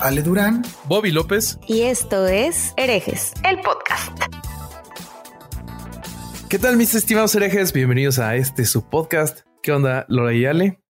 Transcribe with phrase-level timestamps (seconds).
[0.00, 1.56] Ale Durán, Bobby López.
[1.68, 4.12] Y esto es Herejes, el podcast.
[6.50, 7.72] ¿Qué tal, mis estimados herejes?
[7.72, 9.46] Bienvenidos a este su podcast.
[9.62, 10.82] ¿Qué onda, Lola y Ale?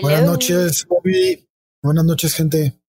[0.00, 1.46] Buenas noches, Bobby.
[1.82, 2.80] Buenas noches, gente.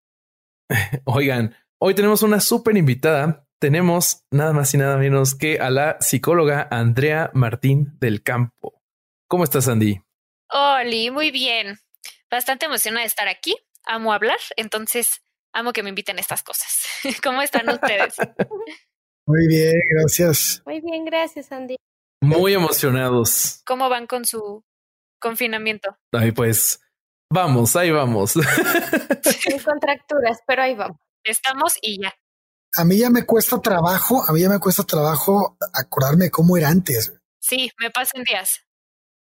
[1.03, 3.45] Oigan, hoy tenemos una súper invitada.
[3.59, 8.81] Tenemos nada más y nada menos que a la psicóloga Andrea Martín del Campo.
[9.27, 9.99] ¿Cómo estás, Andy?
[10.49, 11.77] Oli, muy bien.
[12.31, 15.21] Bastante emocionada de estar aquí amo hablar, entonces
[15.55, 16.85] amo que me inviten a estas cosas.
[17.23, 18.15] ¿Cómo están ustedes?
[19.27, 20.61] Muy bien, gracias.
[20.65, 21.77] Muy bien, gracias, Andy.
[22.21, 23.61] Muy emocionados.
[23.65, 24.63] ¿Cómo van con su
[25.19, 25.97] confinamiento?
[26.11, 26.79] Ay, pues
[27.31, 28.31] vamos, ahí vamos.
[29.23, 30.99] Sin contracturas, pero ahí vamos.
[31.23, 32.13] Estamos y ya.
[32.75, 36.69] A mí ya me cuesta trabajo, a mí ya me cuesta trabajo acordarme cómo era
[36.69, 37.13] antes.
[37.39, 38.61] Sí, me pasan días.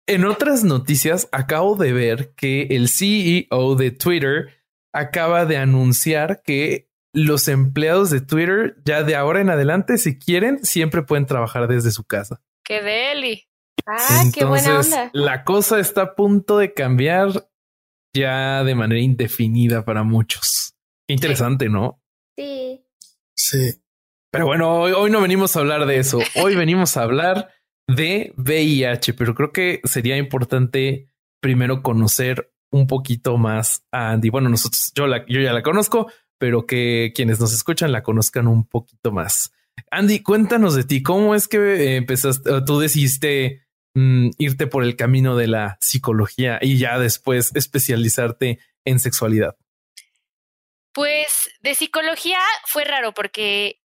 [0.06, 4.63] En otras noticias, acabo de ver que el CEO de Twitter
[4.94, 10.64] acaba de anunciar que los empleados de Twitter ya de ahora en adelante, si quieren,
[10.64, 12.42] siempre pueden trabajar desde su casa.
[12.64, 13.48] ¡Qué deli!
[13.86, 15.10] ¡Ah, qué buena onda!
[15.14, 17.50] La cosa está a punto de cambiar
[18.16, 20.76] ya de manera indefinida para muchos.
[21.08, 22.02] interesante, ¿no?
[22.38, 22.86] Sí.
[23.36, 23.74] Sí.
[24.32, 26.20] Pero bueno, hoy, hoy no venimos a hablar de eso.
[26.36, 27.50] Hoy venimos a hablar
[27.88, 34.30] de VIH, pero creo que sería importante primero conocer un poquito más a Andy.
[34.30, 38.48] Bueno, nosotros, yo, la, yo ya la conozco, pero que quienes nos escuchan la conozcan
[38.48, 39.54] un poquito más.
[39.92, 41.04] Andy, cuéntanos de ti.
[41.04, 46.58] ¿Cómo es que eh, empezaste, tú decidiste mm, irte por el camino de la psicología
[46.62, 49.56] y ya después especializarte en sexualidad?
[50.94, 53.82] Pues de psicología fue raro porque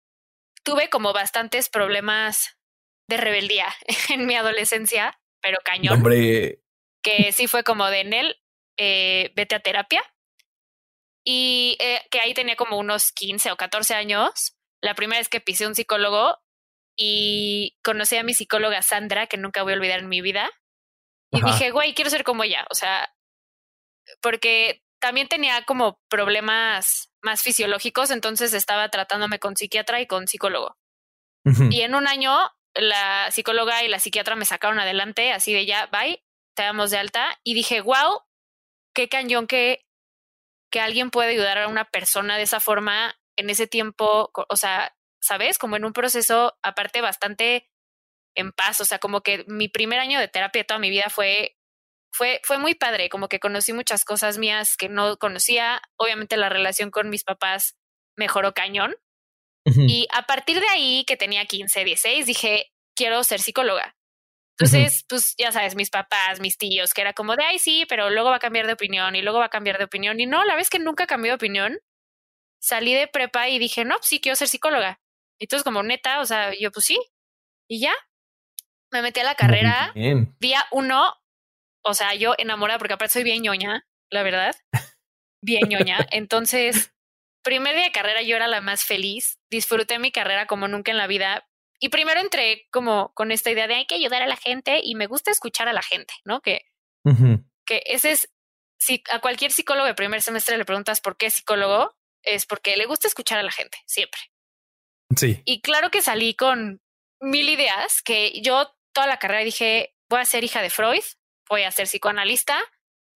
[0.62, 2.56] tuve como bastantes problemas
[3.08, 3.66] de rebeldía
[4.10, 5.94] en mi adolescencia, pero cañón.
[5.94, 6.60] Hombre.
[7.02, 8.36] Que sí fue como de Nel,
[8.76, 10.02] eh, vete a terapia.
[11.24, 14.56] Y eh, que ahí tenía como unos 15 o 14 años.
[14.80, 16.38] La primera vez que pisé un psicólogo
[16.96, 20.50] y conocí a mi psicóloga Sandra, que nunca voy a olvidar en mi vida.
[21.32, 22.64] Y dije, güey, quiero ser como ella.
[22.70, 23.12] O sea,
[24.22, 30.76] porque también tenía como problemas más fisiológicos, entonces estaba tratándome con psiquiatra y con psicólogo.
[31.70, 32.36] Y en un año
[32.74, 36.24] la psicóloga y la psiquiatra me sacaron adelante, así de ya, bye,
[36.56, 37.38] te damos de alta.
[37.44, 38.22] Y dije, wow,
[38.96, 39.86] qué cañón que,
[40.72, 44.96] que alguien puede ayudar a una persona de esa forma en ese tiempo, o sea,
[45.22, 45.58] ¿sabes?
[45.58, 47.68] Como en un proceso aparte bastante
[48.34, 51.58] en paz, o sea, como que mi primer año de terapia toda mi vida fue,
[52.10, 56.48] fue, fue muy padre, como que conocí muchas cosas mías que no conocía, obviamente la
[56.48, 57.76] relación con mis papás
[58.16, 58.96] mejoró cañón,
[59.66, 63.96] y a partir de ahí, que tenía 15, 16, dije, quiero ser psicóloga.
[64.58, 68.08] Entonces, pues ya sabes, mis papás, mis tíos, que era como de, ay, sí, pero
[68.08, 70.18] luego va a cambiar de opinión y luego va a cambiar de opinión.
[70.18, 71.78] Y no, la vez que nunca cambió de opinión,
[72.58, 74.98] salí de prepa y dije, no, pues sí, quiero ser psicóloga.
[75.38, 76.98] Y entonces, como neta, o sea, yo pues sí.
[77.68, 77.92] Y ya,
[78.90, 79.92] me metí a la carrera.
[80.40, 81.14] Día uno,
[81.84, 84.56] o sea, yo enamorada, porque aparte soy bien ñoña, la verdad.
[85.42, 85.98] Bien ñoña.
[86.10, 86.94] Entonces,
[87.42, 90.98] primer día de carrera yo era la más feliz, disfruté mi carrera como nunca en
[90.98, 91.46] la vida.
[91.78, 94.94] Y primero entré como con esta idea de hay que ayudar a la gente y
[94.94, 96.40] me gusta escuchar a la gente, ¿no?
[96.40, 96.62] Que,
[97.66, 98.32] que ese es,
[98.78, 102.86] si a cualquier psicólogo de primer semestre le preguntas por qué psicólogo, es porque le
[102.86, 104.20] gusta escuchar a la gente, siempre.
[105.16, 105.42] Sí.
[105.44, 106.80] Y claro que salí con
[107.20, 111.04] mil ideas que yo toda la carrera dije, voy a ser hija de Freud,
[111.48, 112.62] voy a ser psicoanalista,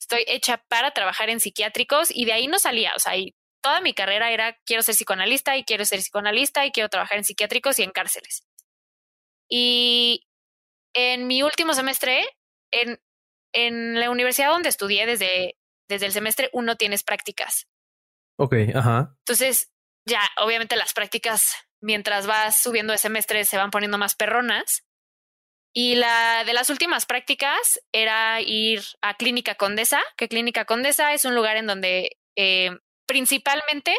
[0.00, 3.80] estoy hecha para trabajar en psiquiátricos y de ahí no salía, o sea, y toda
[3.80, 7.78] mi carrera era quiero ser psicoanalista y quiero ser psicoanalista y quiero trabajar en psiquiátricos
[7.78, 8.46] y en cárceles.
[9.50, 10.26] Y
[10.94, 12.24] en mi último semestre,
[12.70, 13.00] en,
[13.52, 15.58] en la universidad donde estudié desde,
[15.88, 17.66] desde el semestre uno tienes prácticas.
[18.38, 19.14] Ok, ajá.
[19.18, 19.72] Entonces,
[20.06, 24.84] ya, obviamente las prácticas, mientras vas subiendo de semestre, se van poniendo más perronas.
[25.72, 31.24] Y la de las últimas prácticas era ir a Clínica Condesa, que Clínica Condesa es
[31.24, 32.70] un lugar en donde eh,
[33.06, 33.94] principalmente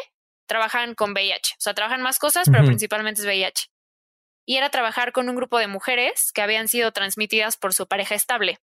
[0.46, 1.54] trabajan con VIH.
[1.54, 3.71] O sea, trabajan más cosas, pero principalmente es VIH.
[4.44, 8.14] Y era trabajar con un grupo de mujeres que habían sido transmitidas por su pareja
[8.14, 8.58] estable.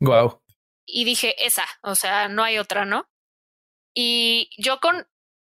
[0.00, 0.42] Wow.
[0.86, 3.08] Y dije, esa, o sea, no hay otra, ¿no?
[3.94, 5.08] Y yo con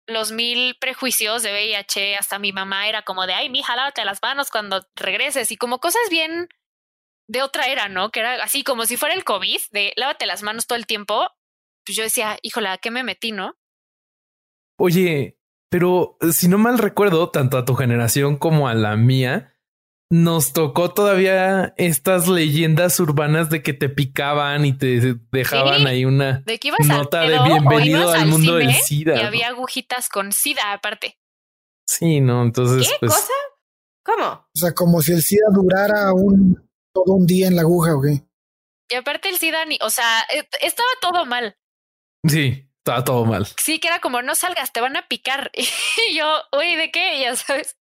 [0.07, 4.23] los mil prejuicios de VIH, hasta mi mamá era como de, ay, mija, lávate las
[4.23, 6.49] manos cuando regreses y como cosas bien
[7.29, 8.11] de otra era, ¿no?
[8.11, 11.29] Que era así como si fuera el COVID, de lávate las manos todo el tiempo.
[11.85, 13.55] Pues yo decía, híjole, ¿a qué me metí, no?
[14.79, 15.38] Oye,
[15.71, 19.55] pero si no mal recuerdo, tanto a tu generación como a la mía,
[20.11, 26.43] nos tocó todavía estas leyendas urbanas de que te picaban y te dejaban ahí una
[26.87, 29.17] nota de bienvenido al, mundo del SIDA.
[29.17, 31.19] Y había agujitas con SIDA aparte.
[31.87, 32.89] Sí, no, entonces.
[32.89, 33.33] ¿Qué pues cosa?
[34.05, 34.27] ¿Cómo?
[34.27, 38.01] O sea, como si el SIDA durara un todo un día en la aguja o
[38.01, 38.25] qué.
[38.91, 41.59] Y aparte el SIDA, ni, o sea, e, estaba todo mal.
[42.27, 43.47] Sí, estaba todo mal.
[43.63, 45.51] Sí, que era como no salgas, te van a picar.
[46.11, 46.27] Y yo,
[46.59, 47.21] uy, ¿de qué?
[47.21, 47.77] Ya sabes.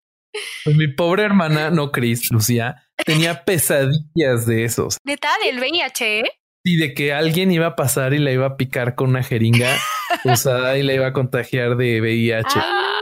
[0.63, 4.98] Pues mi pobre hermana, no Cris, Lucía, tenía pesadillas de esos.
[5.04, 6.24] Neta, del VIH.
[6.63, 9.74] Y de que alguien iba a pasar y la iba a picar con una jeringa
[10.25, 12.50] usada y la iba a contagiar de VIH.
[12.56, 13.00] Ah.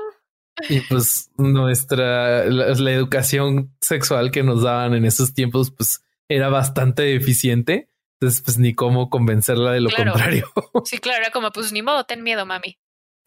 [0.70, 7.02] Y pues nuestra, la, educación sexual que nos daban en esos tiempos, pues era bastante
[7.02, 7.90] deficiente.
[8.20, 10.52] Entonces, pues ni cómo convencerla de lo contrario.
[10.86, 12.78] Sí, claro, era como, pues ni modo, ten miedo, mami.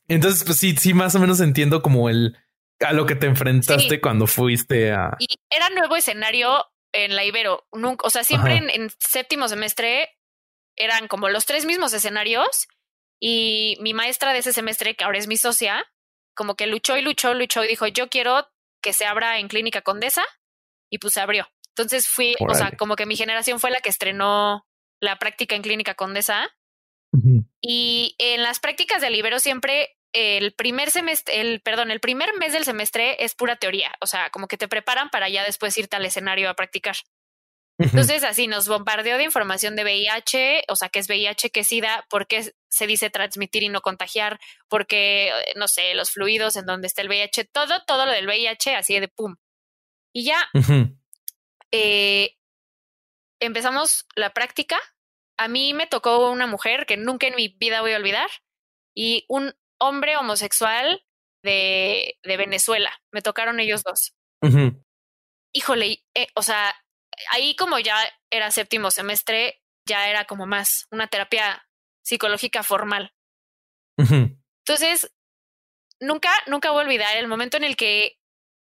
[0.09, 2.37] Entonces, pues sí, sí, más o menos entiendo como el,
[2.81, 5.17] a lo que te enfrentaste cuando fuiste a.
[5.19, 7.67] Y era nuevo escenario en la Ibero.
[7.73, 10.17] Nunca, o sea, siempre en, séptimo semestre
[10.77, 12.69] eran como los tres mismos escenarios.
[13.21, 15.85] Y mi maestra de ese semestre, que ahora es mi socia,
[16.35, 18.49] como que luchó y luchó, luchó y dijo: Yo quiero
[18.81, 20.25] que se abra en Clínica Condesa.
[20.91, 21.47] Y pues se abrió.
[21.77, 24.67] Entonces fui, o sea, como que mi generación fue la que estrenó
[25.01, 26.49] la práctica en Clínica Condesa.
[27.61, 32.53] Y en las prácticas de Ibero siempre el primer semestre, el, perdón, el primer mes
[32.53, 35.97] del semestre es pura teoría, o sea, como que te preparan para ya después irte
[35.97, 36.97] al escenario a practicar.
[37.81, 41.69] Entonces, así nos bombardeó de información de VIH, o sea, qué es VIH, qué es
[41.69, 46.67] SIDA, por qué se dice transmitir y no contagiar, porque, no sé, los fluidos en
[46.67, 49.37] donde está el VIH, todo, todo lo del VIH, así de pum.
[50.13, 50.49] Y ya
[51.71, 52.38] eh,
[53.41, 54.79] empezamos la práctica.
[55.39, 58.29] A mí me tocó una mujer que nunca en mi vida voy a olvidar
[58.95, 61.05] y un hombre homosexual
[61.43, 62.93] de, de Venezuela.
[63.13, 64.15] Me tocaron ellos dos.
[65.53, 66.75] Híjole, eh, o sea,
[67.31, 67.97] ahí como ya
[68.31, 71.67] era séptimo semestre, ya era como más una terapia
[72.05, 73.15] psicológica formal.
[73.99, 75.13] Entonces,
[76.01, 78.19] nunca, nunca voy a olvidar el momento en el que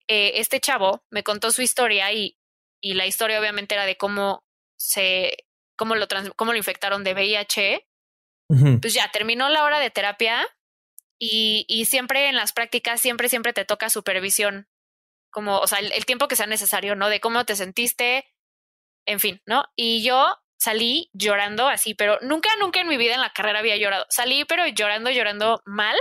[0.08, 2.38] eh, este chavo me contó su historia y,
[2.80, 4.44] y la historia obviamente era de cómo
[4.84, 5.46] se,
[5.76, 7.86] cómo lo, cómo lo infectaron de VIH.
[8.80, 10.46] Pues ya terminó la hora de terapia
[11.18, 14.68] y, y, siempre en las prácticas, siempre, siempre te toca supervisión,
[15.30, 17.08] como, o sea, el, tiempo que sea necesario, ¿no?
[17.08, 18.30] De cómo te sentiste,
[19.06, 19.64] en fin, ¿no?
[19.74, 23.76] Y yo salí llorando así, pero nunca, nunca en mi vida en la carrera había
[23.76, 24.06] llorado.
[24.10, 25.96] Salí, pero llorando, llorando mal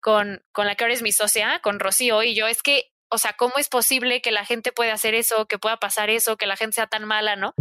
[0.00, 3.18] con, con la que ahora es mi socia, con Rocío, y yo es que, o
[3.18, 6.46] sea, ¿cómo es posible que la gente pueda hacer eso, que pueda pasar eso, que
[6.46, 7.54] la gente sea tan mala, ¿no?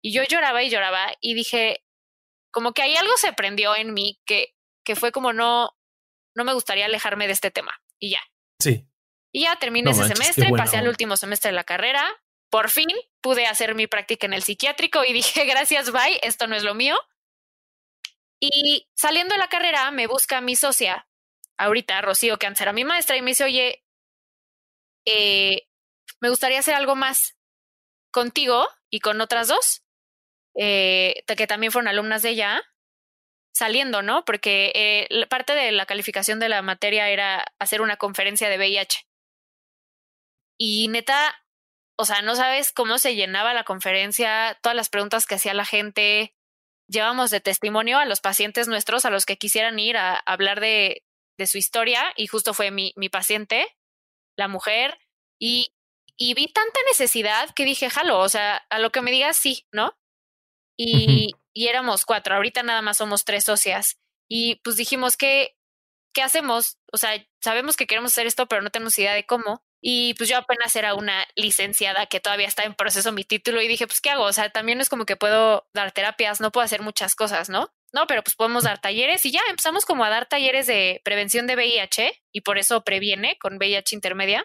[0.00, 1.84] Y yo lloraba y lloraba y dije,
[2.50, 4.54] como que hay algo se prendió en mí que,
[4.84, 5.76] que fue como no,
[6.34, 7.78] no me gustaría alejarme de este tema.
[7.98, 8.20] Y ya.
[8.60, 8.88] Sí.
[9.32, 12.02] Y ya terminé ese semestre, pasé al último semestre de la carrera.
[12.50, 12.88] Por fin
[13.20, 16.74] pude hacer mi práctica en el psiquiátrico y dije, gracias, bye, esto no es lo
[16.74, 16.96] mío.
[18.40, 21.08] Y saliendo de la carrera, me busca mi socia,
[21.56, 23.83] ahorita Rocío, que antes era mi maestra, y me dice, oye,
[25.06, 25.68] eh,
[26.20, 27.36] me gustaría hacer algo más
[28.10, 29.82] contigo y con otras dos,
[30.56, 32.62] eh, que también fueron alumnas de ella,
[33.52, 34.24] saliendo, ¿no?
[34.24, 39.06] Porque eh, parte de la calificación de la materia era hacer una conferencia de VIH.
[40.58, 41.34] Y neta,
[41.96, 45.64] o sea, no sabes cómo se llenaba la conferencia, todas las preguntas que hacía la
[45.64, 46.34] gente.
[46.88, 51.04] Llevamos de testimonio a los pacientes nuestros, a los que quisieran ir a, hablar de,
[51.38, 53.66] de, su historia, y justo fue mi, mi paciente,
[54.36, 54.98] la mujer,
[55.38, 55.74] y,
[56.16, 59.66] y vi tanta necesidad que dije, jalo, o sea, a lo que me digas sí,
[59.72, 59.96] ¿no?
[60.76, 63.98] Y, y éramos cuatro, ahorita nada más somos tres socias.
[64.28, 65.56] Y pues dijimos que,
[66.14, 66.78] ¿qué hacemos?
[66.92, 69.64] O sea, sabemos que queremos hacer esto, pero no tenemos idea de cómo.
[69.82, 73.68] Y pues yo apenas era una licenciada que todavía está en proceso mi título y
[73.68, 74.24] dije, pues, ¿qué hago?
[74.24, 77.70] O sea, también es como que puedo dar terapias, no puedo hacer muchas cosas, ¿no?
[77.94, 81.46] No, pero pues podemos dar talleres y ya empezamos como a dar talleres de prevención
[81.46, 84.44] de VIH y por eso previene con VIH intermedia.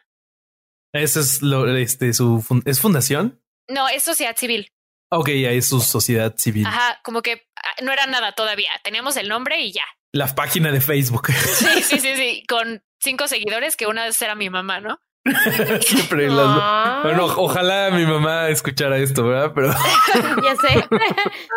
[0.94, 3.44] ¿Eso es lo, este, su, es fundación?
[3.68, 4.72] No, es sociedad civil.
[5.12, 6.68] Ok, ya es su sociedad civil.
[6.68, 8.70] Ajá, como que ah, no era nada todavía.
[8.84, 9.84] Teníamos el nombre y ya.
[10.14, 11.28] La página de Facebook.
[11.32, 12.44] Sí, sí, sí, sí.
[12.48, 15.00] Con cinco seguidores que una vez era mi mamá, ¿no?
[15.82, 17.04] Siempre las...
[17.04, 19.52] Bueno, ojalá mi mamá escuchara esto, ¿verdad?
[19.54, 19.74] Pero
[20.44, 20.88] ya sé.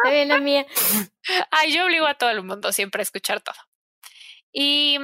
[0.03, 0.67] También la mía.
[1.51, 3.57] Ay, yo obligo a todo el mundo siempre a escuchar todo.
[4.53, 4.99] Y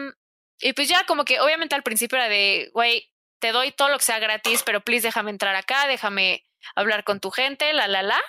[0.61, 3.11] Y pues ya como que obviamente al principio era de, güey,
[3.41, 7.21] te doy todo lo que sea gratis, pero please déjame entrar acá, déjame hablar con
[7.21, 8.21] tu gente, la, la, la.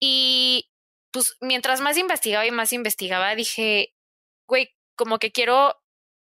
[0.00, 0.70] Y
[1.12, 3.94] pues mientras más investigaba y más investigaba, dije,
[4.46, 5.80] güey, como que quiero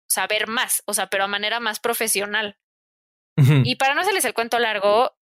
[0.09, 2.59] saber más, o sea, pero a manera más profesional.
[3.37, 5.15] Y para no hacerles el cuento largo,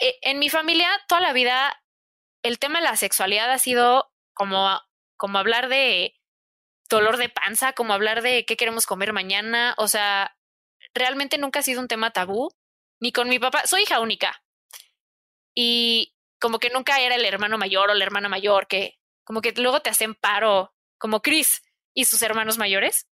[0.00, 1.80] eh, en mi familia toda la vida
[2.42, 4.80] el tema de la sexualidad ha sido como,
[5.16, 6.16] como hablar de
[6.88, 10.36] dolor de panza, como hablar de qué queremos comer mañana, o sea,
[10.94, 12.50] realmente nunca ha sido un tema tabú,
[13.00, 14.42] ni con mi papá, soy hija única.
[15.54, 19.52] Y como que nunca era el hermano mayor o la hermana mayor, que como que
[19.52, 21.62] luego te hacen paro, como Chris
[21.94, 23.06] y sus hermanos mayores.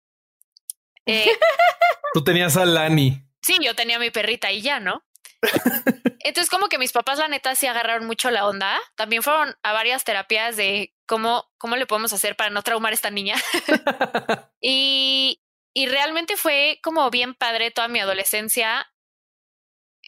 [1.07, 1.27] Eh,
[2.15, 3.25] Tú tenías a Lani.
[3.45, 5.05] Sí, yo tenía mi perrita y ya, ¿no?
[6.21, 8.81] Entonces, como que mis papás, la neta, sí agarraron mucho la onda.
[8.97, 12.95] También fueron a varias terapias de cómo, cómo le podemos hacer para no traumar a
[12.95, 13.37] esta niña.
[14.63, 15.43] y,
[15.75, 18.91] y realmente fue como bien padre toda mi adolescencia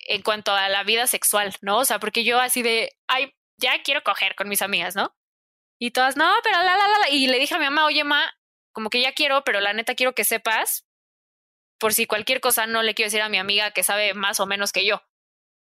[0.09, 1.79] en cuanto a la vida sexual, ¿no?
[1.79, 5.15] O sea, porque yo así de, ay, ya quiero coger con mis amigas, ¿no?
[5.79, 7.11] Y todas, no, pero la, la, la, la.
[7.11, 8.33] Y le dije a mi mamá, oye, ma,
[8.73, 10.87] como que ya quiero, pero la neta quiero que sepas,
[11.79, 14.47] por si cualquier cosa no le quiero decir a mi amiga que sabe más o
[14.47, 15.03] menos que yo.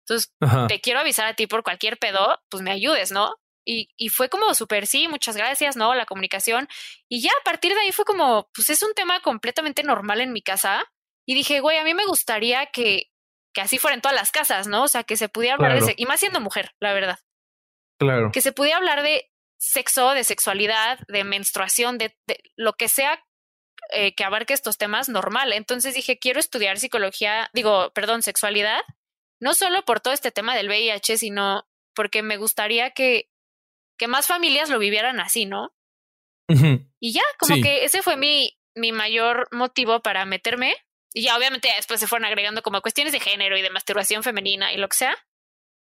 [0.07, 0.31] Entonces,
[0.67, 3.35] te quiero avisar a ti por cualquier pedo, pues me ayudes, ¿no?
[3.67, 5.95] Y, y fue como súper, sí, muchas gracias, ¿no?
[5.95, 6.67] La comunicación.
[7.09, 10.31] Y ya a partir de ahí fue como, pues es un tema completamente normal en
[10.31, 10.85] mi casa.
[11.27, 13.09] Y dije, güey, a mí me gustaría que,
[13.51, 14.83] que así fuera en todas las casas, ¿no?
[14.83, 17.17] O sea, que se pudiera hablar de, y más siendo mujer, la verdad.
[17.99, 18.31] Claro.
[18.31, 23.24] Que se pudiera hablar de sexo, de sexualidad, de menstruación, de, de lo que sea
[23.91, 25.53] eh, que abarque estos temas normal.
[25.53, 28.81] Entonces dije, quiero estudiar psicología, digo, perdón, sexualidad
[29.39, 33.29] no solo por todo este tema del VIH, sino porque me gustaría que,
[33.97, 35.73] que más familias lo vivieran así, ¿no?
[36.99, 40.75] Y ya, como que ese fue mi, mi mayor motivo para meterme.
[41.13, 44.71] Y ya obviamente después se fueron agregando como cuestiones de género y de masturbación femenina
[44.71, 45.17] y lo que sea.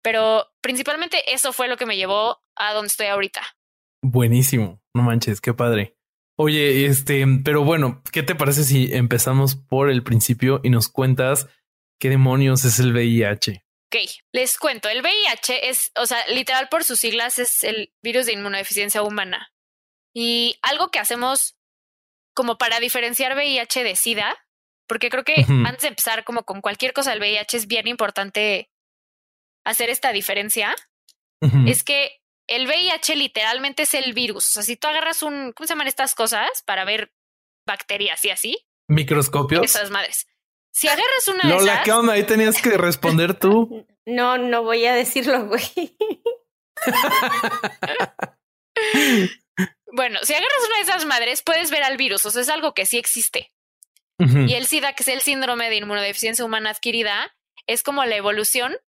[0.02, 3.42] Pero principalmente eso fue lo que me llevó a donde estoy ahorita.
[4.02, 4.80] Buenísimo.
[4.94, 5.97] No manches, qué padre.
[6.40, 11.48] Oye, este, pero bueno, ¿qué te parece si empezamos por el principio y nos cuentas
[11.98, 13.64] ¿Qué demonios es el VIH?
[13.88, 13.96] Ok,
[14.32, 14.88] les cuento.
[14.88, 19.52] El VIH es, o sea, literal por sus siglas es el virus de inmunodeficiencia humana.
[20.14, 21.56] Y algo que hacemos
[22.34, 24.36] como para diferenciar VIH de SIDA,
[24.86, 28.70] porque creo que antes de empezar como con cualquier cosa del VIH es bien importante
[29.64, 30.74] hacer esta diferencia,
[31.66, 34.48] es que el VIH literalmente es el virus.
[34.48, 36.62] O sea, si tú agarras un, ¿cómo se llaman estas cosas?
[36.66, 37.12] Para ver
[37.66, 38.66] bacterias y así.
[38.88, 39.62] Microscopios.
[39.62, 40.26] Esas madres.
[40.72, 42.14] Si agarras una de Lola, ¿qué onda?
[42.14, 43.86] Ahí tenías que responder tú.
[44.10, 45.60] No, no voy a decirlo, güey.
[49.92, 52.24] bueno, si agarras una de esas madres, puedes ver al virus.
[52.24, 53.52] O sea, es algo que sí existe.
[54.18, 57.36] Y el SIDA, que es el síndrome de inmunodeficiencia humana adquirida,
[57.66, 58.78] es como la evolución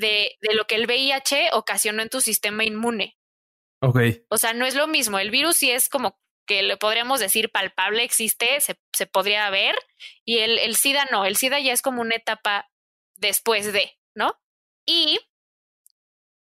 [0.00, 3.16] de, de lo que el VIH ocasionó en tu sistema inmune.
[3.80, 3.98] Ok.
[4.28, 5.18] O sea, no es lo mismo.
[5.18, 9.76] El virus sí es como que le podríamos decir palpable, existe, se, se podría ver,
[10.24, 12.68] y el, el, SIDA no, el SIDA ya es como una etapa
[13.14, 14.36] después de, ¿no?
[14.84, 15.20] Y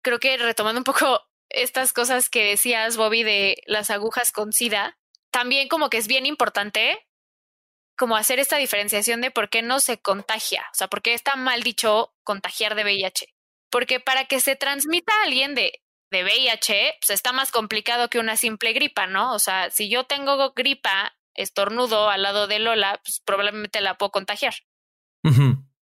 [0.02, 4.96] creo que retomando un poco estas cosas que decías, Bobby, de las agujas con SIDA,
[5.32, 7.04] también como que es bien importante
[7.96, 11.34] como hacer esta diferenciación de por qué no se contagia, o sea, por qué está
[11.34, 13.35] mal dicho contagiar de VIH.
[13.70, 15.80] Porque para que se transmita a alguien de
[16.10, 19.34] de VIH, pues está más complicado que una simple gripa, ¿no?
[19.34, 24.12] O sea, si yo tengo gripa, estornudo al lado de Lola, pues probablemente la puedo
[24.12, 24.54] contagiar.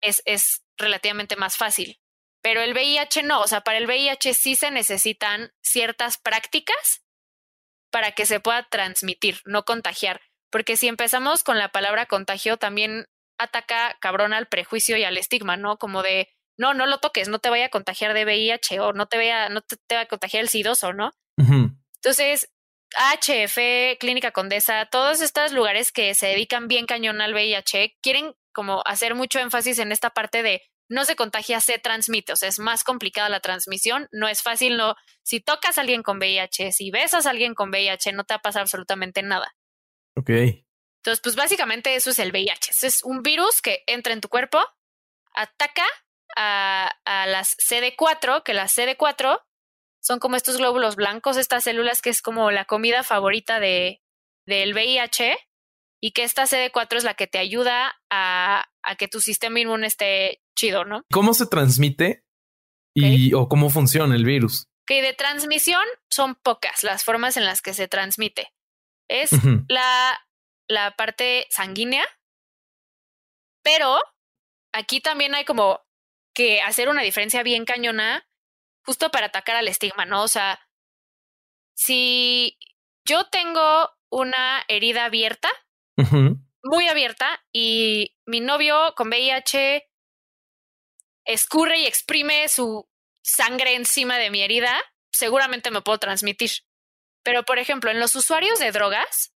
[0.01, 2.01] es, es relativamente más fácil.
[2.43, 7.05] Pero el VIH no, o sea, para el VIH sí se necesitan ciertas prácticas
[7.91, 10.23] para que se pueda transmitir, no contagiar.
[10.51, 13.07] Porque si empezamos con la palabra contagio, también
[13.39, 15.77] ataca cabrón al prejuicio y al estigma, ¿no?
[15.77, 19.07] Como de, no, no lo toques, no te vaya a contagiar de VIH o no
[19.07, 21.13] te vaya, no te, va a contagiar el sidoso, ¿no?
[21.37, 22.51] Entonces,
[22.95, 28.83] HF, Clínica Condesa, todos estos lugares que se dedican bien cañón al VIH, quieren como
[28.87, 32.59] hacer mucho énfasis en esta parte de no se contagia, se transmite, o sea, es
[32.59, 36.91] más complicada la transmisión, no es fácil, no, si tocas a alguien con VIH, si
[36.91, 39.55] besas a alguien con VIH, no te va a pasar absolutamente nada.
[40.15, 40.31] Ok.
[40.31, 44.65] Entonces, pues básicamente eso es el VIH, es un virus que entra en tu cuerpo,
[45.35, 45.85] ataca
[46.37, 49.43] a, a las CD4, que las CD4
[50.03, 54.03] son como estos glóbulos blancos, estas células que es como la comida favorita de,
[54.47, 55.37] del VIH
[56.01, 59.87] y que esta CD4 es la que te ayuda a, a que tu sistema inmune
[59.87, 61.03] esté chido, ¿no?
[61.13, 62.23] ¿Cómo se transmite
[62.95, 64.67] y o cómo funciona el virus?
[64.87, 68.53] Que de transmisión son pocas las formas en las que se transmite.
[69.09, 69.31] Es
[69.69, 70.19] la
[70.69, 72.05] la parte sanguínea,
[73.63, 74.01] pero
[74.73, 75.86] aquí también hay como
[76.37, 78.29] que hacer una diferencia bien cañona
[78.85, 80.23] justo para atacar al estigma, ¿no?
[80.23, 80.61] O sea,
[81.75, 82.59] si
[83.07, 85.49] yo tengo una herida abierta,
[86.63, 89.89] muy abierta, y mi novio con VIH
[91.25, 92.87] escurre y exprime su
[93.23, 94.75] sangre encima de mi herida,
[95.11, 96.51] seguramente me puedo transmitir.
[97.23, 99.33] Pero, por ejemplo, en los usuarios de drogas,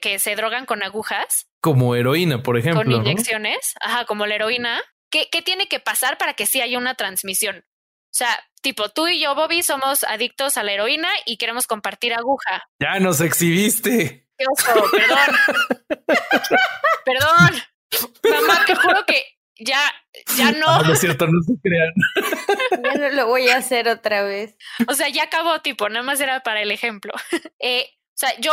[0.00, 1.48] que, se drogan con agujas.
[1.62, 2.82] Como heroína, por ejemplo.
[2.82, 4.82] Con inyecciones, ajá, como la heroína.
[5.10, 7.64] ¿Qué, ¿Qué tiene que pasar para que sí haya una transmisión?
[8.10, 12.14] O sea, tipo, tú y yo, Bobby, somos adictos a la heroína y queremos compartir
[12.14, 12.68] aguja.
[12.80, 14.28] Ya nos exhibiste.
[14.36, 15.36] Qué oso, perdón.
[17.04, 17.62] perdón.
[18.30, 19.24] Mamá, te juro que
[19.58, 19.80] ya,
[20.36, 20.68] ya no.
[20.68, 21.92] Ah, no es cierto, no se crean.
[22.84, 24.56] ya no lo voy a hacer otra vez.
[24.86, 27.12] O sea, ya acabó, tipo, nada más era para el ejemplo.
[27.60, 28.52] Eh, o sea, yo,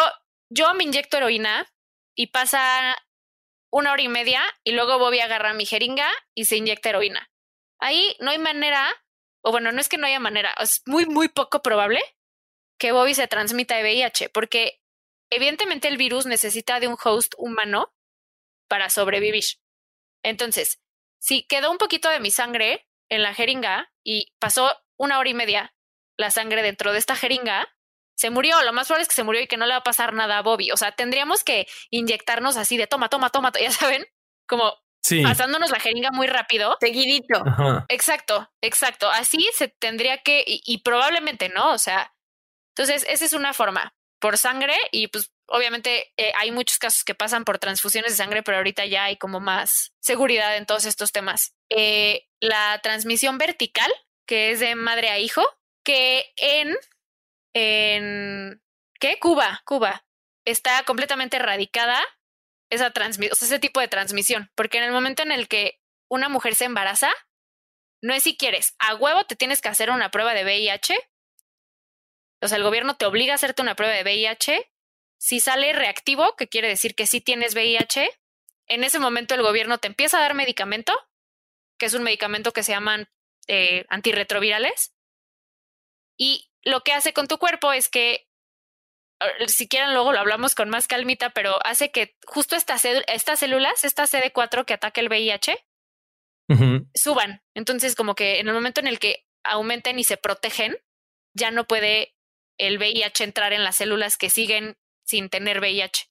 [0.49, 1.67] yo me inyecto heroína
[2.15, 2.95] y pasa
[3.75, 7.29] una hora y media y luego Bobby agarra mi jeringa y se inyecta heroína.
[7.77, 8.87] Ahí no hay manera,
[9.43, 12.01] o bueno, no es que no haya manera, es muy, muy poco probable
[12.79, 14.81] que Bobby se transmita VIH, porque
[15.29, 17.93] evidentemente el virus necesita de un host humano
[18.69, 19.43] para sobrevivir.
[20.23, 20.81] Entonces,
[21.19, 25.33] si quedó un poquito de mi sangre en la jeringa y pasó una hora y
[25.33, 25.75] media
[26.15, 27.74] la sangre dentro de esta jeringa,
[28.15, 28.61] se murió.
[28.63, 30.37] Lo más probable es que se murió y que no le va a pasar nada
[30.37, 30.71] a Bobby.
[30.71, 34.05] O sea, tendríamos que inyectarnos así de toma, toma, toma, ya saben,
[34.47, 34.73] como
[35.23, 36.77] pasándonos la jeringa muy rápido.
[36.79, 37.43] Seguidito.
[37.89, 39.09] Exacto, exacto.
[39.09, 42.13] Así se tendría que, y, probablemente no, o sea,
[42.75, 47.13] entonces esa es una forma, por sangre y pues obviamente eh, hay muchos casos que
[47.13, 51.11] pasan por transfusiones de sangre, pero ahorita ya hay como más seguridad en todos estos
[51.11, 51.53] temas.
[51.69, 53.91] Eh, la transmisión vertical,
[54.25, 55.43] que es de madre a hijo,
[55.83, 56.75] que en,
[57.55, 58.61] en
[58.99, 59.17] ¿qué?
[59.17, 60.05] Cuba, Cuba,
[60.43, 62.03] está completamente erradicada
[62.69, 66.53] esa transmisión, ese tipo de transmisión, porque en el momento en el que una mujer
[66.53, 67.11] se embaraza,
[68.01, 70.95] no es si quieres, a huevo te tienes que hacer una prueba de VIH.
[72.41, 74.69] O sea, el gobierno te obliga a hacerte una prueba de VIH
[75.17, 78.09] si sale reactivo, que quiere decir que sí tienes VIH,
[78.67, 80.93] en ese momento el gobierno te empieza a dar medicamento,
[81.79, 83.07] que es un medicamento que se llaman
[83.47, 84.93] eh, antirretrovirales,
[86.17, 88.27] y lo que hace con tu cuerpo es que,
[89.21, 93.39] eh, si quieren luego lo hablamos con más calmita, pero hace que justo estas, estas
[93.39, 95.57] células, esta CD4 que ataca el VIH,
[96.93, 97.41] suban.
[97.55, 100.77] Entonces, como que en el momento en el que aumenten y se protegen,
[101.33, 102.15] ya no puede
[102.57, 106.09] el VIH entrar en las células que siguen sin tener VIH.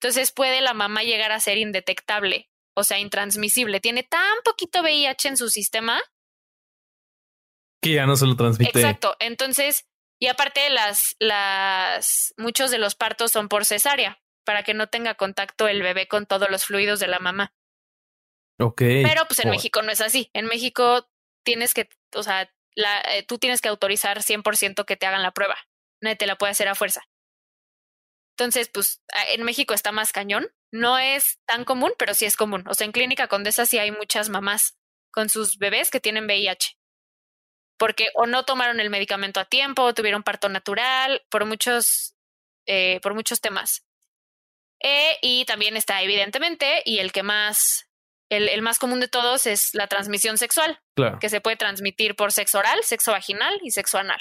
[0.00, 3.80] Entonces puede la mamá llegar a ser indetectable, o sea, intransmisible.
[3.80, 6.02] Tiene tan poquito VIH en su sistema.
[7.84, 8.78] Que ya no se lo transmite.
[8.78, 9.16] Exacto.
[9.20, 9.86] Entonces,
[10.18, 15.14] y aparte las, las, muchos de los partos son por cesárea, para que no tenga
[15.14, 17.54] contacto el bebé con todos los fluidos de la mamá.
[18.58, 18.80] Ok.
[18.80, 20.30] Pero pues en México no es así.
[20.32, 21.08] En México
[21.44, 25.32] tienes que, o sea, la, eh, tú tienes que autorizar 100% que te hagan la
[25.32, 25.56] prueba.
[26.00, 27.02] Nadie te la puede hacer a fuerza.
[28.36, 30.48] Entonces, pues en México está más cañón.
[30.72, 32.64] No es tan común, pero sí es común.
[32.68, 34.76] O sea, en Clínica Condesa sí hay muchas mamás
[35.12, 36.76] con sus bebés que tienen VIH.
[37.78, 42.14] Porque o no tomaron el medicamento a tiempo, o tuvieron parto natural, por muchos,
[42.66, 43.84] eh, por muchos temas.
[44.80, 47.88] Eh, y también está, evidentemente, y el que más,
[48.28, 51.18] el, el, más común de todos es la transmisión sexual, claro.
[51.18, 54.20] que se puede transmitir por sexo oral, sexo vaginal y sexo anal,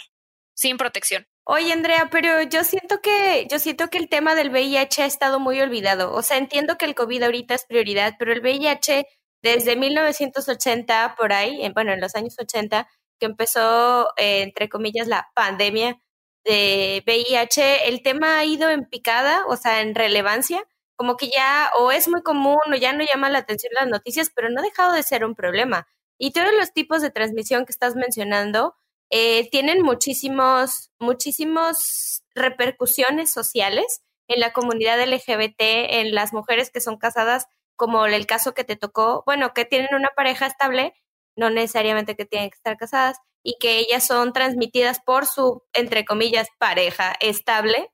[0.56, 1.28] sin protección.
[1.46, 5.42] Oye, Andrea, pero yo siento que yo siento que el tema del VIH ha estado
[5.42, 6.14] muy olvidado.
[6.14, 9.06] O sea, entiendo que el COVID ahorita es prioridad, pero el VIH
[9.42, 12.88] desde 1980 por ahí, bueno, en los años 80
[13.24, 15.98] que empezó eh, entre comillas la pandemia
[16.44, 21.72] de VIH, el tema ha ido en picada, o sea, en relevancia, como que ya
[21.80, 24.64] o es muy común o ya no llama la atención las noticias, pero no ha
[24.64, 25.88] dejado de ser un problema.
[26.18, 28.76] Y todos los tipos de transmisión que estás mencionando,
[29.10, 35.62] eh, tienen muchísimos, muchísimos repercusiones sociales en la comunidad LGBT,
[36.02, 37.46] en las mujeres que son casadas,
[37.78, 40.94] como el caso que te tocó, bueno, que tienen una pareja estable,
[41.36, 46.06] no necesariamente que tienen que estar casadas, y que ellas son transmitidas por su, entre
[46.06, 47.90] comillas, pareja estable,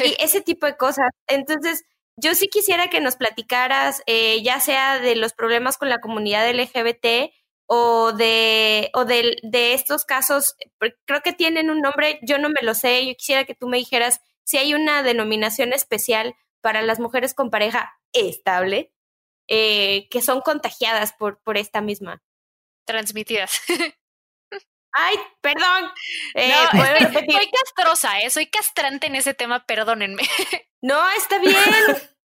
[0.00, 1.08] y ese tipo de cosas.
[1.26, 1.82] Entonces,
[2.16, 6.48] yo sí quisiera que nos platicaras, eh, ya sea de los problemas con la comunidad
[6.48, 7.32] LGBT,
[7.66, 10.54] o de, o de, de estos casos,
[11.06, 13.78] creo que tienen un nombre, yo no me lo sé, yo quisiera que tú me
[13.78, 18.92] dijeras si hay una denominación especial para las mujeres con pareja estable
[19.48, 22.22] eh, que son contagiadas por, por esta misma.
[22.84, 23.60] Transmitidas.
[24.96, 25.90] Ay, perdón.
[26.34, 28.30] Eh, soy castrosa, ¿eh?
[28.30, 30.22] soy castrante en ese tema, perdónenme.
[30.82, 31.54] No, está bien.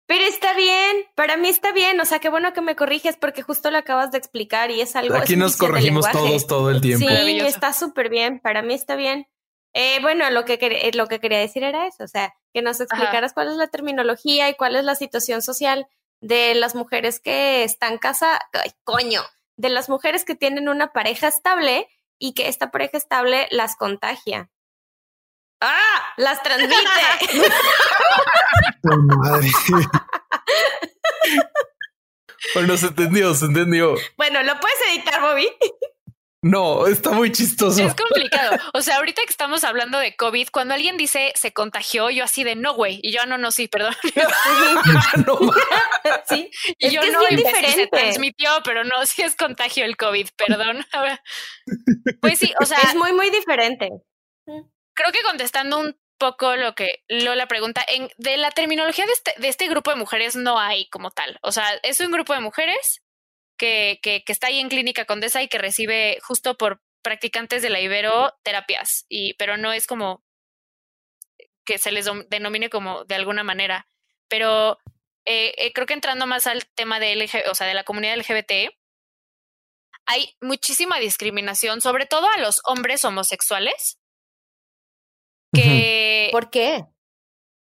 [0.07, 3.41] Pero está bien, para mí está bien, o sea, qué bueno que me corriges porque
[3.41, 5.15] justo lo acabas de explicar y es algo...
[5.15, 7.07] Aquí nos corregimos todos todo el tiempo.
[7.07, 9.27] Sí, está súper bien, para mí está bien.
[9.73, 12.79] Eh, bueno, lo que, eh, lo que quería decir era eso, o sea, que nos
[12.79, 15.87] explicaras cuál es la terminología y cuál es la situación social
[16.21, 18.39] de las mujeres que están casadas,
[18.83, 19.21] coño,
[19.57, 21.87] de las mujeres que tienen una pareja estable
[22.19, 24.49] y que esta pareja estable las contagia.
[25.61, 26.13] ¡Ah!
[26.17, 26.75] ¡Las transmite!
[28.83, 29.49] madre.
[32.53, 33.95] bueno, se entendió, se entendió.
[34.17, 35.49] Bueno, ¿lo puedes editar, Bobby?
[36.45, 37.81] No, está muy chistoso.
[37.81, 38.55] Es complicado.
[38.75, 42.43] O sea, ahorita que estamos hablando de COVID, cuando alguien dice se contagió, yo así
[42.43, 42.99] de no, güey.
[43.01, 43.95] Y yo, ah, no, no, sí, perdón.
[45.25, 45.39] no,
[46.29, 46.51] sí.
[46.77, 50.85] Y yo no, se transmitió, pero no, sí es contagio el COVID, perdón.
[52.21, 52.77] Pues sí, o sea.
[52.77, 53.89] Es muy, muy diferente.
[54.45, 59.33] Creo que contestando un poco lo que Lola pregunta, en, de la terminología de este,
[59.37, 61.39] de este grupo de mujeres no hay como tal.
[61.41, 63.01] O sea, es un grupo de mujeres
[63.57, 67.69] que, que, que está ahí en Clínica Condesa y que recibe justo por practicantes de
[67.69, 70.23] la Ibero terapias, y, pero no es como
[71.65, 73.87] que se les denomine como de alguna manera.
[74.27, 74.77] Pero
[75.25, 78.17] eh, eh, creo que entrando más al tema de, LG, o sea, de la comunidad
[78.17, 78.73] LGBT,
[80.07, 83.99] hay muchísima discriminación, sobre todo a los hombres homosexuales.
[85.53, 86.85] Que, ¿Por qué?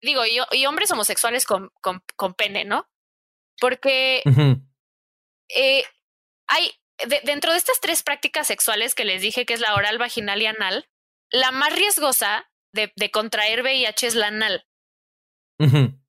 [0.02, 2.88] Digo, y, y hombres homosexuales con, con, con, pene, ¿no?
[3.58, 4.22] Porque
[5.54, 5.84] eh,
[6.46, 6.72] hay,
[7.24, 10.46] dentro de estas tres prácticas sexuales que les dije que es la oral, vaginal y
[10.46, 10.88] anal,
[11.30, 14.66] la más riesgosa de, de contraer VIH es la anal.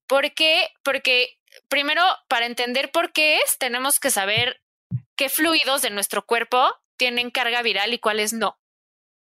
[0.07, 0.69] ¿Por qué?
[0.83, 4.61] Porque primero, para entender por qué es, tenemos que saber
[5.17, 8.59] qué fluidos de nuestro cuerpo tienen carga viral y cuáles no.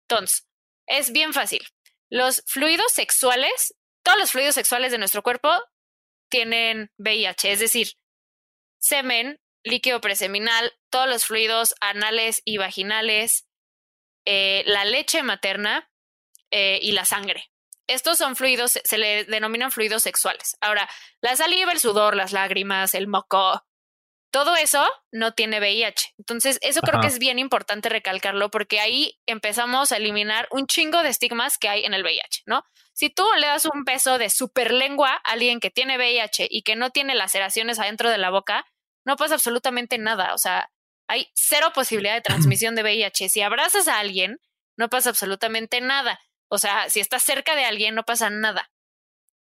[0.08, 0.46] Entonces,
[0.86, 1.66] es bien fácil.
[2.10, 5.50] Los fluidos sexuales, todos los fluidos sexuales de nuestro cuerpo
[6.30, 7.92] tienen VIH, es decir,
[8.78, 13.46] semen, líquido preseminal, todos los fluidos anales y vaginales,
[14.24, 15.90] eh, la leche materna
[16.50, 17.50] eh, y la sangre.
[17.86, 20.56] Estos son fluidos, se le denominan fluidos sexuales.
[20.60, 20.88] Ahora,
[21.20, 23.64] la saliva, el sudor, las lágrimas, el moco,
[24.30, 26.14] todo eso no tiene VIH.
[26.18, 31.02] Entonces, eso creo que es bien importante recalcarlo porque ahí empezamos a eliminar un chingo
[31.02, 32.64] de estigmas que hay en el VIH, ¿no?
[32.92, 36.62] Si tú le das un beso de super lengua a alguien que tiene VIH y
[36.62, 38.66] que no tiene laceraciones adentro de la boca,
[39.04, 40.34] no pasa absolutamente nada.
[40.34, 40.70] O sea,
[41.08, 43.28] hay cero posibilidad de transmisión de VIH.
[43.28, 44.38] Si abrazas a alguien,
[44.76, 46.20] no pasa absolutamente nada.
[46.48, 48.70] O sea, si estás cerca de alguien, no pasa nada.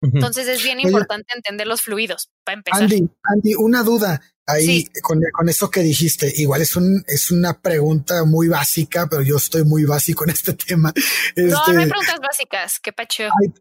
[0.01, 2.81] Entonces es bien importante entender los fluidos para empezar.
[2.81, 6.31] Andy, Andy una duda ahí con, con, eso que dijiste.
[6.35, 10.53] Igual es un es una pregunta muy básica, pero yo estoy muy básico en este
[10.67, 10.93] tema.
[11.37, 12.79] no, no hay este preguntas básicas.
[12.81, 13.23] Qué pacho.
[13.23, 13.53] Ahí,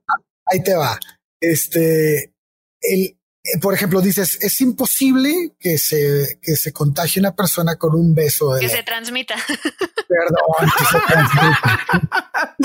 [0.47, 0.99] ahí, te va.
[1.41, 2.35] Este,
[2.81, 3.17] el,
[3.61, 8.55] por ejemplo, dices, es imposible que se, que se contagie una persona con un beso.
[8.55, 9.35] De que se transmita.
[10.09, 12.57] Perdón, que se transmita.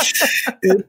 [0.62, 0.76] Eh,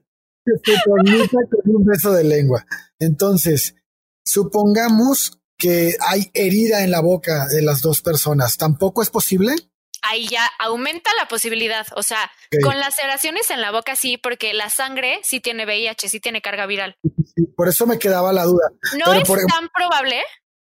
[0.44, 2.66] que se transmita con un beso de lengua.
[2.98, 3.76] Entonces,
[4.24, 8.58] supongamos que hay herida en la boca de las dos personas.
[8.58, 9.56] ¿Tampoco es posible?
[10.08, 11.86] Ahí ya aumenta la posibilidad.
[11.94, 12.30] O sea,
[12.62, 16.66] con laceraciones en la boca sí, porque la sangre sí tiene VIH, sí tiene carga
[16.66, 16.96] viral.
[17.56, 18.70] por eso me quedaba la duda.
[18.98, 20.22] No es tan probable.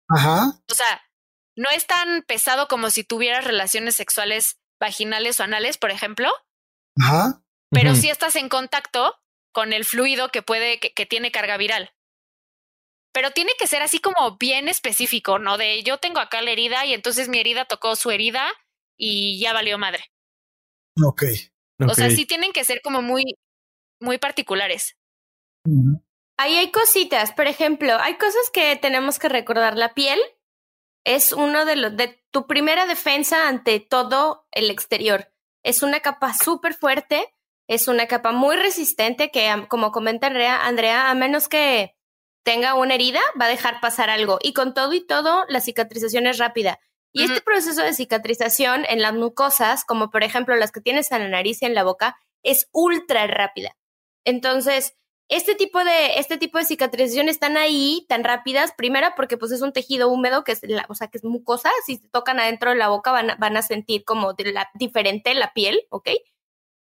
[0.09, 0.53] Ajá.
[0.71, 1.03] O sea,
[1.57, 6.31] no es tan pesado como si tuvieras relaciones sexuales vaginales o anales, por ejemplo.
[7.01, 7.43] Ajá.
[7.71, 9.15] Pero sí estás en contacto
[9.53, 11.91] con el fluido que puede, que, que tiene carga viral
[13.19, 15.59] pero tiene que ser así como bien específico, ¿no?
[15.59, 18.47] De yo tengo acá la herida y entonces mi herida tocó su herida
[18.99, 20.05] y ya valió madre.
[21.03, 21.23] Ok.
[21.89, 23.39] O sea, sí tienen que ser como muy,
[24.01, 24.97] muy particulares.
[26.37, 29.77] Ahí hay cositas, por ejemplo, hay cosas que tenemos que recordar.
[29.77, 30.19] La piel
[31.05, 35.33] es uno de los de tu primera defensa ante todo el exterior.
[35.63, 37.35] Es una capa súper fuerte,
[37.69, 41.97] es una capa muy resistente que, como comenta Andrea, Andrea, a menos que
[42.45, 44.39] tenga una herida, va a dejar pasar algo.
[44.43, 46.81] Y con todo y todo, la cicatrización es rápida.
[47.13, 51.23] Y este proceso de cicatrización en las mucosas, como por ejemplo las que tienes en
[51.23, 53.77] la nariz y en la boca, es ultra rápida.
[54.25, 54.95] Entonces,
[55.29, 59.61] este tipo de, este tipo de cicatrización están ahí tan rápidas, primero porque pues es
[59.61, 62.71] un tejido húmedo que es, la, o sea, que es mucosa, si se tocan adentro
[62.71, 66.09] de la boca van a, van a sentir como la, diferente la piel, ¿ok?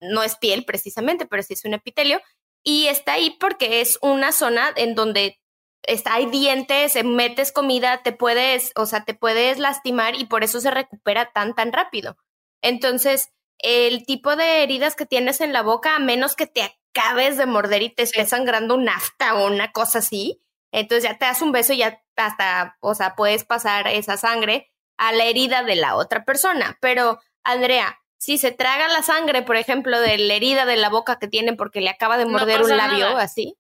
[0.01, 2.21] No es piel precisamente, pero sí es un epitelio.
[2.63, 5.39] Y está ahí porque es una zona en donde
[5.83, 10.59] está, hay dientes, metes comida, te puedes, o sea, te puedes lastimar y por eso
[10.61, 12.17] se recupera tan, tan rápido.
[12.61, 17.37] Entonces, el tipo de heridas que tienes en la boca, a menos que te acabes
[17.37, 20.41] de morder y te esté sangrando un nafta o una cosa así.
[20.71, 24.71] Entonces ya te das un beso y ya hasta, o sea, puedes pasar esa sangre
[24.97, 26.77] a la herida de la otra persona.
[26.81, 31.17] Pero, Andrea, si se traga la sangre, por ejemplo, de la herida de la boca
[31.19, 33.57] que tiene porque le acaba de morder un labio, así.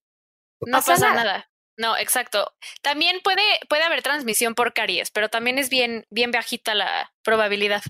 [0.61, 1.49] No pasa, nada.
[1.79, 2.53] No, exacto.
[2.81, 7.81] También puede, puede haber transmisión por caries, pero también es bien, bien bajita la probabilidad.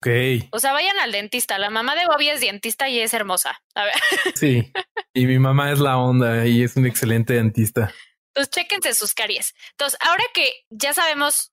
[0.00, 0.46] Ok.
[0.52, 1.58] O sea, vayan al dentista.
[1.58, 3.60] La mamá de Bobby es dentista y es hermosa.
[3.74, 3.94] A ver.
[4.36, 4.72] Sí.
[5.12, 7.92] Y mi mamá es la onda y es un excelente dentista.
[8.28, 9.54] Entonces, chéquense sus caries.
[9.72, 11.52] Entonces, ahora que ya sabemos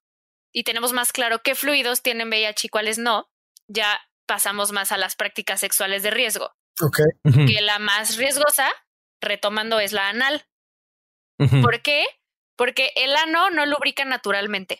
[0.53, 3.31] y tenemos más claro qué fluidos tienen VIH y cuáles no,
[3.67, 6.53] ya pasamos más a las prácticas sexuales de riesgo.
[6.81, 6.99] Ok.
[7.47, 8.69] Que la más riesgosa,
[9.21, 10.45] retomando, es la anal.
[11.37, 12.05] ¿Por qué?
[12.55, 14.79] Porque el ano no lubrica naturalmente.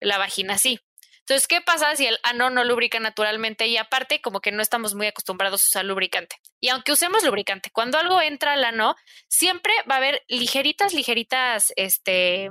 [0.00, 0.80] La vagina sí.
[1.20, 3.66] Entonces, ¿qué pasa si el ano no lubrica naturalmente?
[3.66, 6.36] Y aparte, como que no estamos muy acostumbrados a usar lubricante.
[6.58, 8.96] Y aunque usemos lubricante, cuando algo entra al ano,
[9.28, 12.48] siempre va a haber ligeritas, ligeritas, este,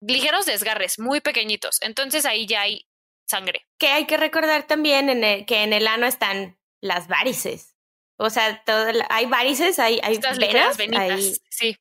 [0.00, 1.78] ligeros desgarres, muy pequeñitos.
[1.80, 2.86] Entonces ahí ya hay
[3.26, 3.66] sangre.
[3.76, 7.74] Que hay que recordar también en que en el ano están las varices.
[8.18, 11.76] O sea, todo, hay varices, hay, hay Estas venas, venitas, hay sí.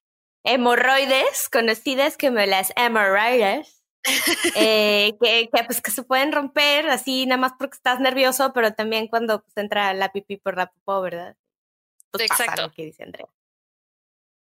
[0.46, 3.84] Hemorroides, conocidas como las hemorroides.
[4.56, 8.74] eh, que, que, pues que se pueden romper así nada más porque estás nervioso, pero
[8.74, 11.36] también cuando pues, entra la pipí por la popó, ¿verdad?
[12.12, 12.52] Pues Exacto.
[12.52, 13.28] Pasa lo que dice Andrea.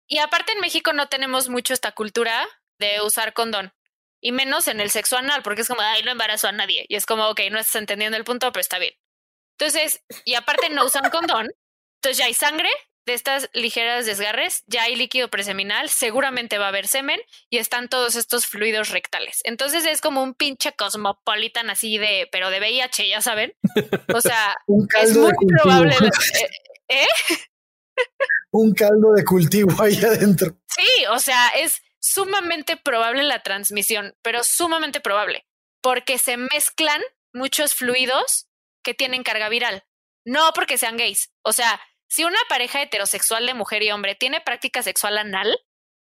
[0.07, 2.45] Y aparte en México no tenemos mucho esta cultura
[2.79, 3.73] de usar condón.
[4.19, 6.85] Y menos en el sexo anal, porque es como, ay, no embarazo a nadie.
[6.87, 8.93] Y es como, ok, no estás entendiendo el punto, pero está bien.
[9.57, 11.49] Entonces, y aparte no usan condón,
[11.97, 12.69] entonces ya hay sangre
[13.05, 17.89] de estas ligeras desgarres, ya hay líquido preseminal, seguramente va a haber semen y están
[17.89, 19.41] todos estos fluidos rectales.
[19.43, 23.53] Entonces es como un pinche cosmopolitan así de, pero de VIH, ya saben.
[24.13, 25.95] O sea, Un es muy de probable.
[26.89, 27.07] ¿Eh?
[28.51, 30.55] Un caldo de cultivo ahí adentro.
[30.67, 35.45] Sí, o sea, es sumamente probable la transmisión, pero sumamente probable,
[35.81, 37.01] porque se mezclan
[37.33, 38.47] muchos fluidos
[38.83, 39.83] que tienen carga viral,
[40.25, 41.31] no porque sean gays.
[41.43, 41.79] O sea,
[42.13, 45.59] si una pareja heterosexual de mujer y hombre tiene práctica sexual anal,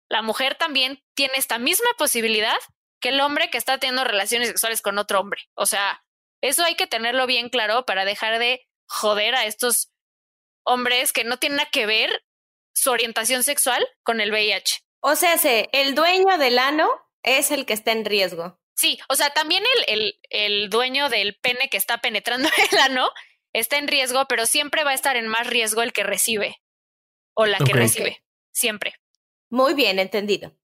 [0.09, 2.57] la mujer también tiene esta misma posibilidad
[2.99, 5.43] que el hombre que está teniendo relaciones sexuales con otro hombre.
[5.55, 6.03] O sea,
[6.41, 9.93] eso hay que tenerlo bien claro para dejar de joder a estos
[10.65, 12.25] hombres que no tienen nada que ver
[12.75, 14.81] su orientación sexual con el VIH.
[14.99, 16.89] O sea, se, el dueño del ano
[17.23, 18.59] es el que está en riesgo.
[18.75, 23.09] Sí, o sea, también el, el, el dueño del pene que está penetrando el ano
[23.53, 26.57] está en riesgo, pero siempre va a estar en más riesgo el que recibe
[27.35, 28.23] o la que recibe.
[28.53, 28.93] Siempre.
[29.51, 30.55] Muy bien, entendido.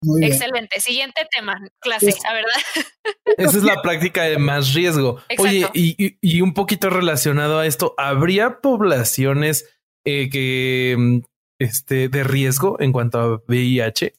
[0.00, 0.32] Muy bien.
[0.32, 0.80] Excelente.
[0.80, 2.52] Siguiente tema, clase, la verdad.
[3.36, 5.20] Esa es la práctica de más riesgo.
[5.38, 5.78] Oye, Exacto.
[5.78, 9.68] y, y- y un poquito relacionado a esto, ¿habría poblaciones
[10.06, 11.18] eh, que mm,
[11.60, 14.14] este de riesgo en cuanto a VIH?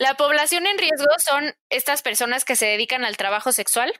[0.00, 3.92] La población en riesgo son estas personas que se dedican al trabajo sexual.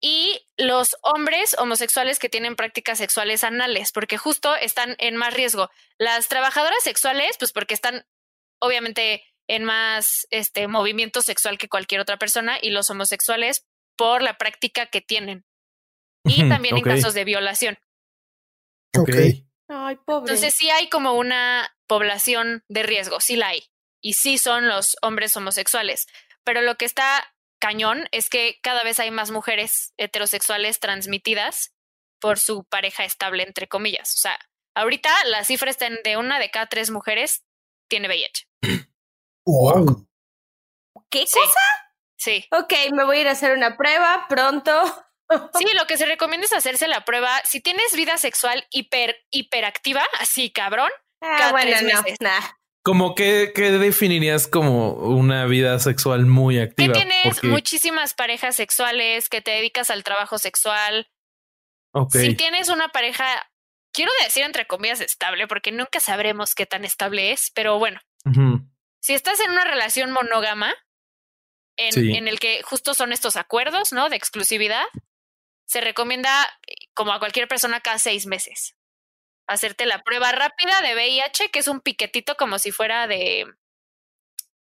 [0.00, 5.70] Y los hombres homosexuales que tienen prácticas sexuales anales, porque justo están en más riesgo.
[5.98, 8.06] Las trabajadoras sexuales, pues porque están
[8.60, 14.38] obviamente en más este movimiento sexual que cualquier otra persona, y los homosexuales por la
[14.38, 15.44] práctica que tienen.
[16.24, 17.78] Y también en casos de violación.
[18.96, 19.08] ok.
[19.08, 19.14] Ok.
[19.70, 20.32] Ay, pobre.
[20.32, 23.64] Entonces sí hay como una población de riesgo, sí la hay.
[24.00, 26.06] Y sí son los hombres homosexuales.
[26.44, 31.74] Pero lo que está cañón es que cada vez hay más mujeres heterosexuales transmitidas
[32.20, 34.14] por su pareja estable, entre comillas.
[34.16, 34.38] O sea,
[34.74, 37.44] ahorita la cifra está en de una de cada tres mujeres
[37.88, 38.46] tiene VIH.
[39.46, 40.06] Wow.
[41.10, 41.38] ¿Qué Sí.
[41.38, 41.60] cosa?
[42.18, 42.46] Sí.
[42.50, 44.72] Ok, me voy a ir a hacer una prueba pronto.
[45.58, 47.40] Sí, lo que se recomienda es hacerse la prueba.
[47.44, 50.90] Si tienes vida sexual hiper, hiperactiva, así cabrón,
[51.20, 52.18] Ah, Cada bueno, tres no, meses.
[52.20, 52.40] nah.
[52.88, 56.94] Como que, ¿qué definirías como una vida sexual muy que activa?
[56.94, 61.10] tienes Porque- muchísimas parejas sexuales, que te dedicas al trabajo sexual.
[62.10, 63.26] Si tienes una pareja,
[63.92, 68.00] quiero decir entre comillas estable, porque nunca sabremos qué tan estable es, pero bueno,
[69.00, 70.74] si estás en una relación monógama,
[71.76, 72.16] en, Sí.
[72.16, 74.08] en el que justo son estos acuerdos, ¿no?
[74.08, 74.84] De exclusividad,
[75.66, 78.74] se recomienda, eh, como a cualquier persona, cada seis meses,
[79.48, 83.46] hacerte la prueba rápida de VIH, que es un piquetito como si fuera de...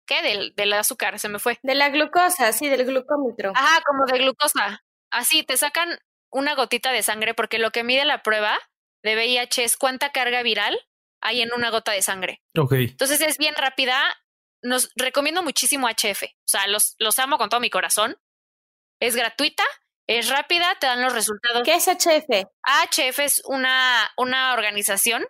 [0.06, 0.20] ¿Qué?
[0.20, 1.58] Del, del azúcar, se me fue.
[1.62, 3.52] De la glucosa, sí, del glucómetro.
[3.54, 4.84] Ajá, como de glucosa.
[5.10, 5.98] Así, te sacan
[6.30, 8.58] una gotita de sangre porque lo que mide la prueba
[9.02, 10.78] de VIH es cuánta carga viral
[11.22, 12.42] hay en una gota de sangre.
[12.58, 12.72] Ok.
[12.72, 13.98] Entonces es bien rápida.
[14.62, 16.22] Nos recomiendo muchísimo HF.
[16.22, 18.16] O sea, los, los amo con todo mi corazón.
[19.00, 19.64] Es gratuita
[20.06, 21.62] Es rápida, te dan los resultados.
[21.64, 22.46] ¿Qué es HF?
[22.62, 25.24] HF es una, una organización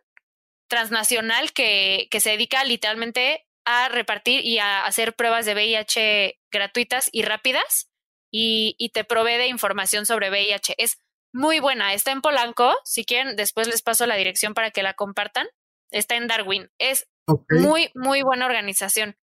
[0.68, 7.08] transnacional que, que se dedica literalmente a repartir y a hacer pruebas de VIH gratuitas
[7.12, 7.88] y rápidas
[8.32, 10.74] y, y te provee de información sobre VIH.
[10.78, 10.98] Es
[11.32, 14.94] muy buena, está en Polanco, si quieren después les paso la dirección para que la
[14.94, 15.46] compartan.
[15.90, 16.70] Está en Darwin.
[16.78, 17.08] Es
[17.48, 19.16] muy, muy buena organización.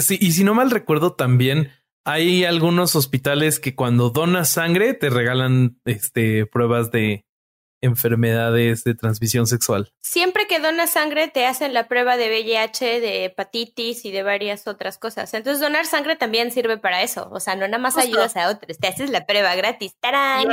[0.00, 1.72] Sí, y si no mal recuerdo también
[2.06, 7.26] hay algunos hospitales que cuando donas sangre te regalan este pruebas de
[7.82, 9.92] enfermedades de transmisión sexual.
[10.02, 14.68] Siempre que donas sangre te hacen la prueba de VIH, de hepatitis y de varias
[14.68, 15.34] otras cosas.
[15.34, 17.28] Entonces donar sangre también sirve para eso.
[17.32, 19.96] O sea, no nada más ayudas a otros, te haces la prueba gratis.
[19.98, 20.46] ¡Tarán!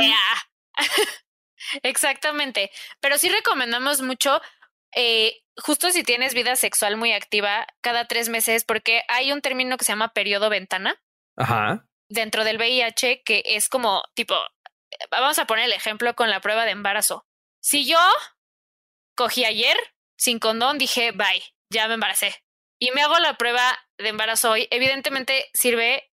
[1.84, 2.72] Exactamente.
[3.00, 4.40] Pero sí recomendamos mucho,
[4.92, 9.76] eh, justo si tienes vida sexual muy activa, cada tres meses, porque hay un término
[9.76, 11.00] que se llama periodo ventana.
[11.36, 11.86] Ajá.
[12.08, 14.34] Dentro del VIH, que es como tipo,
[15.10, 17.26] vamos a poner el ejemplo con la prueba de embarazo.
[17.60, 17.98] Si yo
[19.16, 19.76] cogí ayer
[20.16, 22.34] sin condón, dije, bye, ya me embaracé.
[22.78, 26.10] Y me hago la prueba de embarazo hoy, evidentemente sirve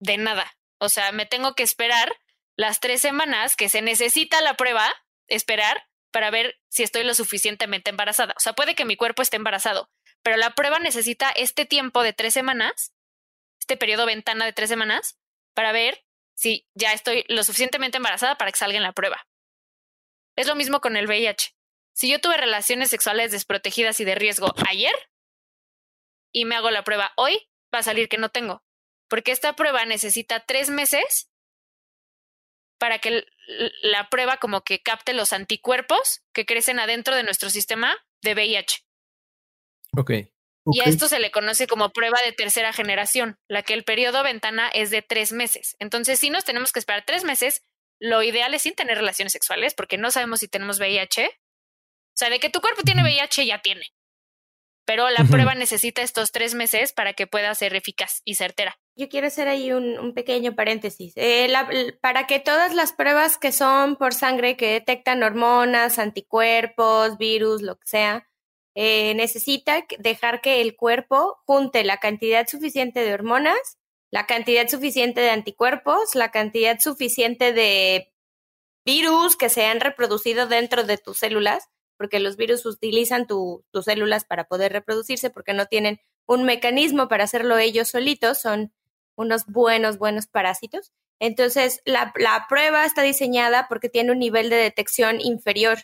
[0.00, 0.56] de nada.
[0.80, 2.16] O sea, me tengo que esperar
[2.56, 4.92] las tres semanas que se necesita la prueba,
[5.28, 8.34] esperar para ver si estoy lo suficientemente embarazada.
[8.36, 9.90] O sea, puede que mi cuerpo esté embarazado,
[10.22, 12.92] pero la prueba necesita este tiempo de tres semanas,
[13.68, 15.18] este periodo ventana de tres semanas,
[15.54, 16.02] para ver
[16.34, 19.28] si ya estoy lo suficientemente embarazada para que salga en la prueba.
[20.36, 21.54] Es lo mismo con el VIH.
[21.92, 24.94] Si yo tuve relaciones sexuales desprotegidas y de riesgo ayer
[26.32, 28.64] y me hago la prueba hoy, va a salir que no tengo.
[29.06, 31.28] Porque esta prueba necesita tres meses
[32.78, 33.26] para que
[33.82, 38.86] la prueba como que capte los anticuerpos que crecen adentro de nuestro sistema de VIH.
[39.94, 40.12] Ok.
[40.72, 44.22] Y a esto se le conoce como prueba de tercera generación, la que el periodo
[44.22, 45.76] ventana es de tres meses.
[45.78, 47.62] Entonces, si nos tenemos que esperar tres meses,
[48.00, 51.26] lo ideal es sin tener relaciones sexuales, porque no sabemos si tenemos VIH.
[51.26, 53.86] O sea, de que tu cuerpo tiene VIH, ya tiene.
[54.88, 58.78] Pero la prueba necesita estos tres meses para que pueda ser eficaz y certera.
[58.96, 61.12] Yo quiero hacer ahí un, pequeño paréntesis.
[61.16, 61.52] Eh,
[62.00, 67.76] para que todas las pruebas que son por sangre, que detectan hormonas, anticuerpos, virus, lo
[67.76, 68.27] que sea,
[68.80, 73.58] eh, necesita dejar que el cuerpo junte la cantidad suficiente de hormonas,
[74.12, 78.12] la cantidad suficiente de anticuerpos, la cantidad suficiente de
[78.84, 81.64] virus que se han reproducido dentro de tus células,
[81.96, 87.24] porque los virus utilizan tus células para poder reproducirse porque no tienen un mecanismo para
[87.24, 88.72] hacerlo ellos solitos, son
[89.16, 90.92] unos buenos, buenos parásitos.
[91.18, 95.78] Entonces, la, la prueba está diseñada porque tiene un nivel de detección inferior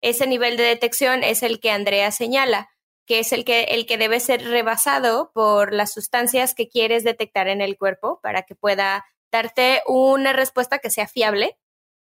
[0.00, 2.70] ese nivel de detección es el que Andrea señala,
[3.06, 7.48] que es el que, el que debe ser rebasado por las sustancias que quieres detectar
[7.48, 11.56] en el cuerpo para que pueda darte una respuesta que sea fiable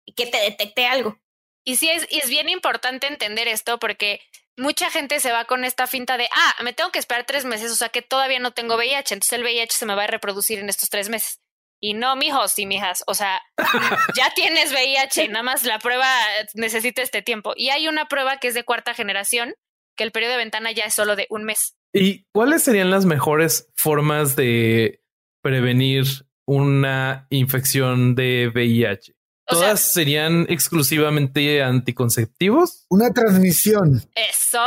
[0.05, 1.19] y que te detecte algo.
[1.65, 4.21] Y sí, es, es bien importante entender esto porque
[4.57, 7.73] mucha gente se va con esta finta de, ah, me tengo que esperar tres meses,
[7.73, 10.59] o sea que todavía no tengo VIH, entonces el VIH se me va a reproducir
[10.59, 11.41] en estos tres meses.
[11.81, 13.41] Y no, mijos y mijas, o sea,
[14.17, 16.09] ya tienes VIH, nada más la prueba
[16.55, 17.53] necesita este tiempo.
[17.57, 19.55] Y hay una prueba que es de cuarta generación,
[19.97, 21.77] que el periodo de ventana ya es solo de un mes.
[21.93, 25.03] ¿Y cuáles serían las mejores formas de
[25.43, 26.05] prevenir
[26.47, 29.15] una infección de VIH?
[29.47, 32.87] ¿Todas serían exclusivamente anticonceptivos?
[32.89, 34.03] Una transmisión.
[34.15, 34.59] Eso,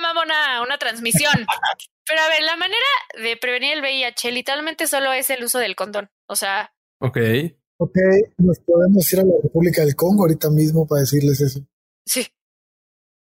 [0.00, 1.34] mamona, una transmisión.
[2.06, 2.86] Pero a ver, la manera
[3.22, 6.10] de prevenir el VIH literalmente solo es el uso del condón.
[6.26, 6.72] O sea.
[6.98, 7.18] Ok.
[7.78, 7.96] Ok,
[8.38, 11.60] nos podemos ir a la República del Congo ahorita mismo para decirles eso.
[12.06, 12.28] Sí.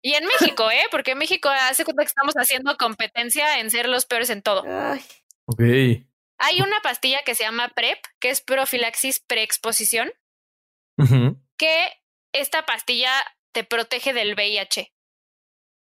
[0.01, 0.83] Y en México, ¿eh?
[0.91, 4.63] Porque en México hace cuenta que estamos haciendo competencia en ser los peores en todo.
[5.45, 5.61] Ok.
[5.61, 10.11] Hay una pastilla que se llama PrEP, que es profilaxis preexposición,
[11.57, 11.91] que
[12.33, 13.11] esta pastilla
[13.51, 14.93] te protege del VIH.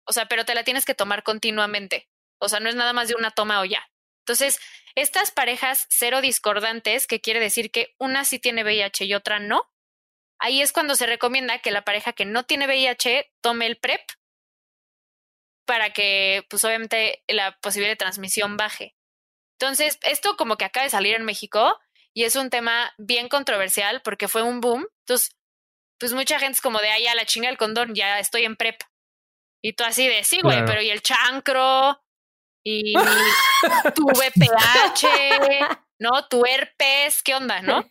[0.06, 2.10] O sea, pero te la tienes que tomar continuamente.
[2.40, 3.88] O sea, no es nada más de una toma o ya.
[4.22, 4.60] Entonces,
[4.96, 9.70] estas parejas cero discordantes, que quiere decir que una sí tiene VIH y otra no,
[10.40, 14.02] ahí es cuando se recomienda que la pareja que no tiene VIH tome el PrEP
[15.66, 18.96] para que, pues obviamente, la posibilidad de transmisión baje.
[19.60, 21.80] Entonces, esto como que acaba de salir en México
[22.14, 24.88] y es un tema bien controversial porque fue un boom.
[25.12, 25.36] Entonces,
[26.00, 28.56] pues mucha gente es como de, ay, a la chinga el condón, ya estoy en
[28.56, 28.82] PrEP.
[29.64, 32.02] Y tú así de, sí, güey, pero ¿y el chancro?
[32.64, 32.94] y
[33.96, 35.08] tu VPH,
[36.00, 36.28] ¿no?
[36.30, 37.90] Tu herpes, ¿qué onda, no?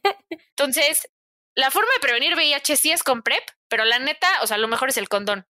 [0.56, 1.08] Entonces,
[1.56, 4.68] la forma de prevenir VIH sí es con PrEP, pero la neta, o sea, lo
[4.68, 5.46] mejor es el condón.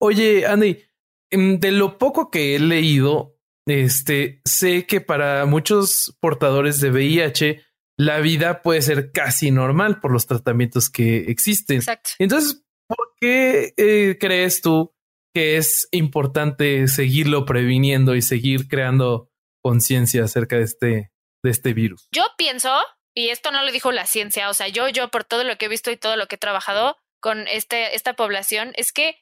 [0.00, 0.82] Oye, Andy,
[1.30, 7.65] em, de lo poco que he leído, este, sé que para muchos portadores de VIH
[7.98, 11.78] la vida puede ser casi normal por los tratamientos que existen.
[11.78, 12.10] Exacto.
[12.18, 14.94] Entonces, ¿por qué eh, crees tú
[15.34, 19.30] que es importante seguirlo previniendo y seguir creando
[19.62, 22.08] conciencia acerca de este, de este virus?
[22.12, 22.70] Yo pienso,
[23.14, 25.66] y esto no lo dijo la ciencia, o sea, yo, yo por todo lo que
[25.66, 29.16] he visto y todo lo que he trabajado con este, esta población, es que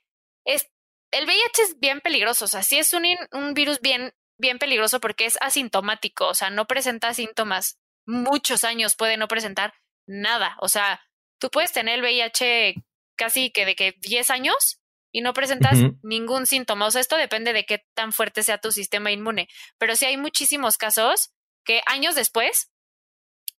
[0.44, 0.68] es,
[1.12, 5.00] el VIH es bien peligroso, o sea, sí es un, un virus bien, bien peligroso
[5.00, 7.78] porque es asintomático, o sea, no presenta síntomas.
[8.06, 9.74] Muchos años puede no presentar
[10.06, 11.00] nada, o sea,
[11.38, 12.74] tú puedes tener el VIH
[13.16, 14.80] casi que de que 10 años
[15.12, 16.86] y no presentas ningún síntoma.
[16.86, 19.48] O sea, esto depende de qué tan fuerte sea tu sistema inmune.
[19.78, 21.32] Pero sí hay muchísimos casos
[21.64, 22.72] que años después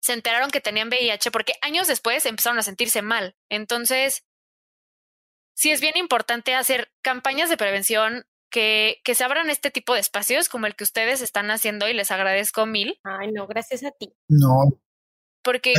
[0.01, 3.37] se enteraron que tenían VIH porque años después empezaron a sentirse mal.
[3.49, 4.25] Entonces,
[5.55, 9.99] sí es bien importante hacer campañas de prevención que, que se abran este tipo de
[9.99, 12.97] espacios como el que ustedes están haciendo y les agradezco mil.
[13.03, 14.13] Ay, no, gracias a ti.
[14.29, 14.79] No.
[15.43, 15.73] Porque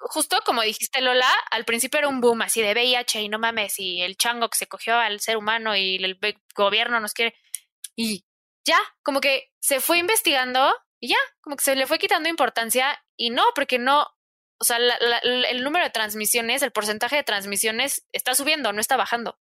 [0.00, 3.78] justo como dijiste Lola, al principio era un boom así de VIH y no mames,
[3.78, 6.18] y el chango que se cogió al ser humano y el
[6.54, 7.34] gobierno nos quiere.
[7.96, 8.26] Y
[8.66, 13.02] ya, como que se fue investigando y ya, como que se le fue quitando importancia
[13.16, 14.02] y no, porque no,
[14.60, 19.38] o sea, el número de transmisiones, el porcentaje de transmisiones está subiendo, no está bajando.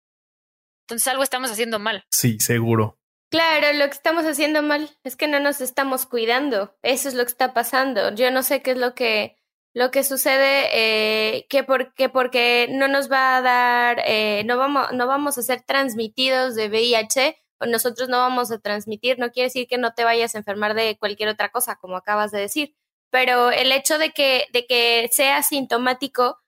[0.87, 2.05] Entonces algo estamos haciendo mal.
[2.09, 2.97] Sí, seguro.
[3.29, 6.77] Claro, lo que estamos haciendo mal es que no nos estamos cuidando.
[6.81, 8.15] Eso es lo que está pasando.
[8.15, 9.35] Yo no sé qué es lo que
[9.73, 14.91] lo que sucede eh, que porque porque no nos va a dar eh, no vamos
[14.93, 19.47] no vamos a ser transmitidos de VIH o nosotros no vamos a transmitir no quiere
[19.47, 22.75] decir que no te vayas a enfermar de cualquier otra cosa como acabas de decir
[23.11, 26.39] pero el hecho de que de que sea sintomático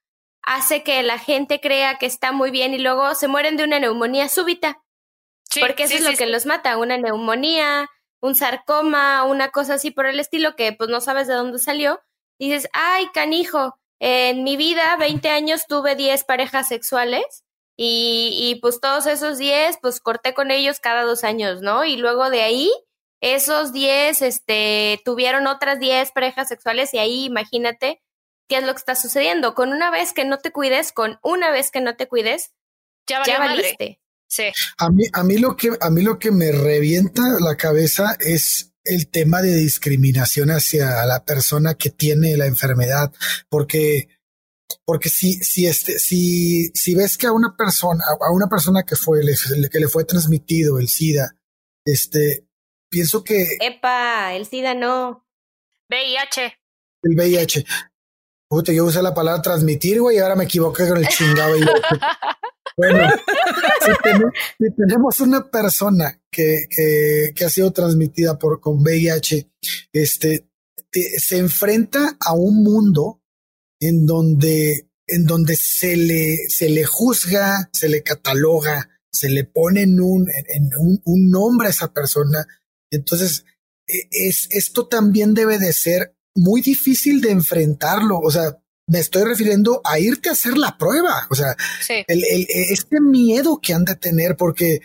[0.50, 3.80] hace que la gente crea que está muy bien y luego se mueren de una
[3.80, 4.82] neumonía súbita.
[5.60, 7.88] Porque eso es lo que los mata una neumonía
[8.22, 12.02] un sarcoma una cosa así por el estilo que pues no sabes de dónde salió.
[12.40, 17.44] Dices, ay, canijo, en mi vida, 20 años, tuve 10 parejas sexuales
[17.78, 21.86] y, y pues todos esos 10, pues corté con ellos cada dos años, ¿no?
[21.86, 22.72] Y luego de ahí,
[23.22, 28.02] esos 10, este, tuvieron otras 10 parejas sexuales y ahí imagínate
[28.50, 29.54] qué es lo que está sucediendo.
[29.54, 32.52] Con una vez que no te cuides, con una vez que no te cuides,
[33.08, 34.02] ya, ya valiste.
[34.28, 34.52] Sí.
[34.78, 38.74] A mí, a mí lo que, a mí lo que me revienta la cabeza es
[38.84, 43.14] el tema de discriminación hacia la persona que tiene la enfermedad,
[43.48, 44.10] porque
[44.86, 48.96] porque si si este si si ves que a una persona a una persona que
[48.96, 49.22] fue
[49.72, 51.36] que le fue transmitido el SIDA,
[51.86, 52.46] este
[52.90, 55.28] pienso que epa el SIDA no
[55.90, 56.56] VIH
[57.04, 57.66] el VIH
[58.50, 61.56] Puta, yo usé la palabra transmitir, güey, y ahora me equivoqué con el chingado.
[62.78, 63.08] bueno,
[64.60, 69.52] si tenemos, una persona que, que, que, ha sido transmitida por con VIH,
[69.94, 70.50] este,
[70.92, 73.22] se enfrenta a un mundo
[73.80, 79.84] en donde, en donde se le, se le juzga, se le cataloga, se le pone
[79.84, 82.48] en un, en un, un nombre a esa persona.
[82.92, 83.46] Entonces,
[83.88, 88.20] e, es, esto también debe de ser muy difícil de enfrentarlo.
[88.20, 88.58] O sea,
[88.90, 91.28] me estoy refiriendo a irte a hacer la prueba.
[91.30, 91.56] O sea,
[92.08, 94.82] el, el, este miedo que han de tener, porque,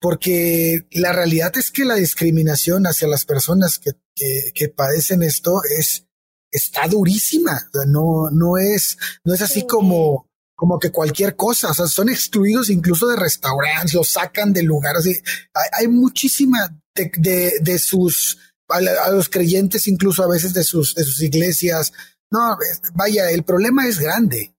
[0.00, 5.60] porque la realidad es que la discriminación hacia las personas que, que, que padecen esto
[5.78, 6.06] es,
[6.50, 7.68] está durísima.
[7.74, 11.70] O sea, no, no es, no es así como, como que cualquier cosa.
[11.70, 15.04] O sea, son excluidos incluso de restaurantes, los sacan de lugares.
[15.06, 18.38] Hay, hay muchísima de, de, de sus
[18.72, 21.92] a, los creyentes incluso a veces de sus, de sus iglesias.
[22.30, 22.56] No,
[22.94, 24.54] vaya, el problema es grande.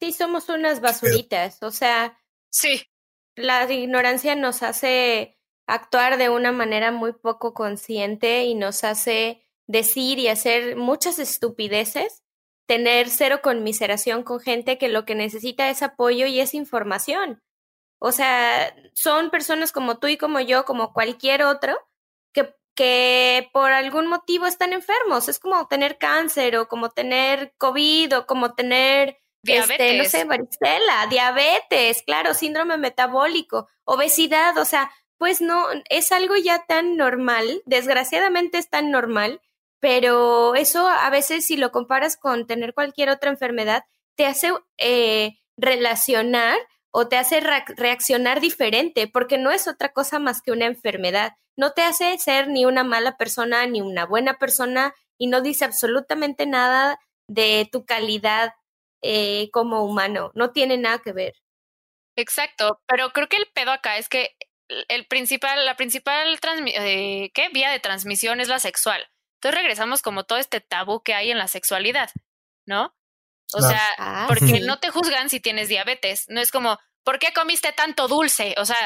[0.00, 2.18] Sí, somos unas basuritas, o sea,
[2.50, 2.82] sí.
[3.36, 10.18] La ignorancia nos hace actuar de una manera muy poco consciente y nos hace decir
[10.18, 12.24] y hacer muchas estupideces,
[12.66, 17.42] tener cero conmiseración con gente que lo que necesita es apoyo y es información.
[18.00, 21.76] O sea, son personas como tú y como yo, como cualquier otro,
[22.80, 25.28] que por algún motivo están enfermos.
[25.28, 31.06] Es como tener cáncer o como tener COVID o como tener, este, no sé, varicela,
[31.10, 38.56] diabetes, claro, síndrome metabólico, obesidad, o sea, pues no, es algo ya tan normal, desgraciadamente
[38.56, 39.42] es tan normal,
[39.78, 43.84] pero eso a veces si lo comparas con tener cualquier otra enfermedad,
[44.16, 46.56] te hace eh, relacionar
[46.92, 47.40] o te hace
[47.76, 51.34] reaccionar diferente, porque no es otra cosa más que una enfermedad.
[51.60, 55.66] No te hace ser ni una mala persona ni una buena persona y no dice
[55.66, 56.98] absolutamente nada
[57.28, 58.54] de tu calidad
[59.02, 60.30] eh, como humano.
[60.34, 61.34] No tiene nada que ver.
[62.16, 64.30] Exacto, pero creo que el pedo acá es que
[64.88, 67.48] el principal, la principal eh, ¿qué?
[67.50, 69.06] vía de transmisión es la sexual.
[69.34, 72.10] Entonces regresamos como todo este tabú que hay en la sexualidad,
[72.66, 72.94] ¿no?
[73.52, 74.60] O sea, Ah, porque sí.
[74.60, 76.24] no te juzgan si tienes diabetes.
[76.28, 78.54] No es como, ¿por qué comiste tanto dulce?
[78.58, 78.78] O sea,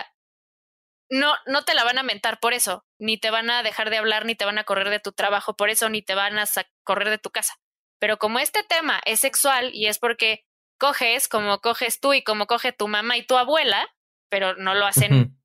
[1.11, 3.99] no, no te la van a mentar por eso, ni te van a dejar de
[3.99, 6.45] hablar, ni te van a correr de tu trabajo por eso, ni te van a
[6.83, 7.55] correr de tu casa.
[7.99, 10.45] Pero como este tema es sexual y es porque
[10.79, 13.89] coges como coges tú y como coge tu mamá y tu abuela,
[14.29, 15.39] pero no lo hacen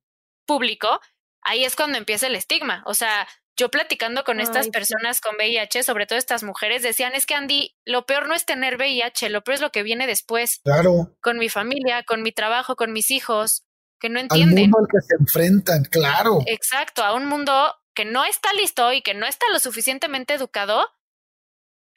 [0.46, 1.00] público,
[1.42, 2.82] ahí es cuando empieza el estigma.
[2.86, 4.70] O sea, yo platicando con estas sí.
[4.70, 8.46] personas con VIH, sobre todo estas mujeres, decían, es que Andy, lo peor no es
[8.46, 12.32] tener VIH, lo peor es lo que viene después, Claro, con mi familia, con mi
[12.32, 13.64] trabajo, con mis hijos,
[14.00, 14.62] que no al entienden.
[14.70, 16.40] mundo al que se enfrentan, claro.
[16.46, 20.88] Exacto, a un mundo que no está listo y que no está lo suficientemente educado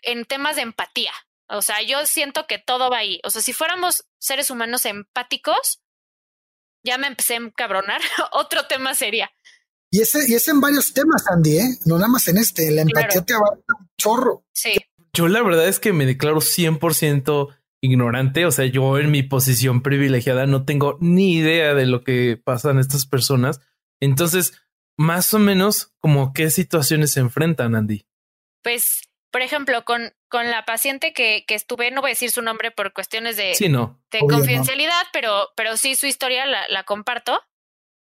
[0.02, 1.12] en temas de empatía.
[1.50, 3.20] O sea, yo siento que todo va ahí.
[3.24, 5.82] O sea, si fuéramos seres humanos empáticos,
[6.86, 8.02] ya me empecé a encabronar.
[8.32, 9.32] Otro tema sería.
[9.92, 11.70] Y ese, y ese en varios temas, Andy, ¿eh?
[11.86, 12.72] No nada más en este.
[12.72, 13.26] La empatía Claro.
[13.26, 14.46] te abarca un chorro.
[14.52, 14.76] Sí,
[15.14, 19.84] Yo la verdad es que me declaro 100% ignorante, o sea, yo en mi posición
[19.84, 23.60] privilegiada no tengo ni idea de lo que pasan estas personas.
[24.00, 24.54] Entonces,
[24.98, 28.06] más o menos, como qué situaciones se enfrentan, Andy.
[28.64, 32.42] pues, por ejemplo, con, con la paciente que, que estuve, no voy a decir su
[32.44, 34.00] nombre por cuestiones de, Sí, no.
[34.12, 34.28] de no.
[34.28, 37.42] confidencialidad, pero, pero sí su historia la, la comparto.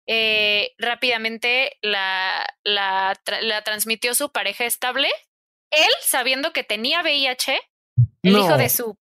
[0.05, 5.07] Eh, rápidamente la, la, la transmitió su pareja estable.
[5.71, 7.57] Él, sabiendo que tenía VIH,
[8.23, 8.39] el No.
[8.39, 8.97] hijo de su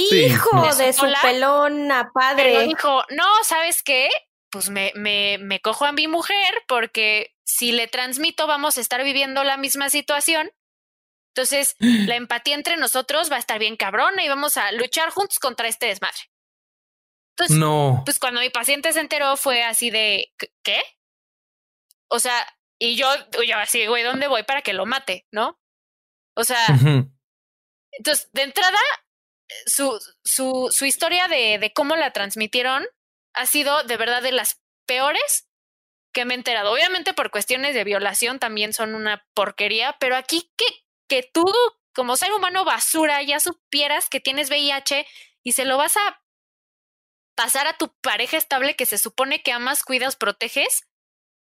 [0.00, 1.18] Hijo de su Hola.
[1.22, 2.64] pelona Pero padre.
[2.66, 4.08] dijo, no, ¿sabes qué?
[4.50, 9.02] Pues me, me, me cojo a mi mujer porque si le transmito vamos a estar
[9.04, 10.50] viviendo la misma situación.
[11.34, 15.38] Entonces, la empatía entre nosotros va a estar bien cabrona y vamos a luchar juntos
[15.38, 16.18] contra este desmadre.
[17.36, 18.02] Entonces, No.
[18.04, 20.32] pues cuando mi paciente se enteró fue así de,
[20.64, 20.82] "¿Qué-.
[22.10, 22.34] O sea,
[22.80, 23.06] y yo,
[23.46, 25.26] yo así, güey, ¿dónde voy para que lo mate?
[25.30, 25.60] ¿No?
[26.34, 26.66] O sea,
[27.92, 28.78] entonces, de entrada,
[29.66, 32.86] su, su, su historia de, de cómo la transmitieron
[33.34, 35.48] ha sido de verdad de las peores
[36.12, 36.72] que me he enterado.
[36.72, 40.66] Obviamente por cuestiones de violación también son una porquería, pero aquí que,
[41.08, 41.44] que tú
[41.94, 45.06] como ser humano basura ya supieras que tienes VIH
[45.42, 46.22] y se lo vas a
[47.36, 50.88] pasar a tu pareja estable que se supone que amas, cuidas, proteges.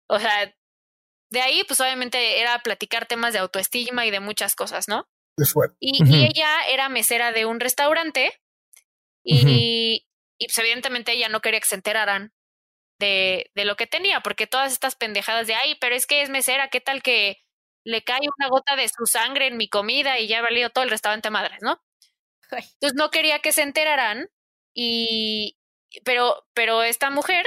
[0.10, 0.54] O sea,
[1.30, 5.08] de ahí pues obviamente era platicar temas de autoestima y de muchas cosas, ¿no?
[5.80, 8.42] Y, ella era mesera de un restaurante
[9.24, 10.08] y,
[10.38, 12.34] y pues evidentemente ella no quería que se enteraran
[13.00, 16.30] de, de lo que tenía, porque todas estas pendejadas de, ay, pero es que es
[16.30, 17.38] mesera, ¿qué tal que
[17.84, 20.84] le cae una gota de su sangre en mi comida y ya ha valido todo
[20.84, 21.82] el restaurante madres, ¿no?
[22.52, 22.64] Ay.
[22.74, 24.30] Entonces no quería que se enteraran
[24.74, 25.58] y,
[26.04, 27.46] pero, pero esta mujer,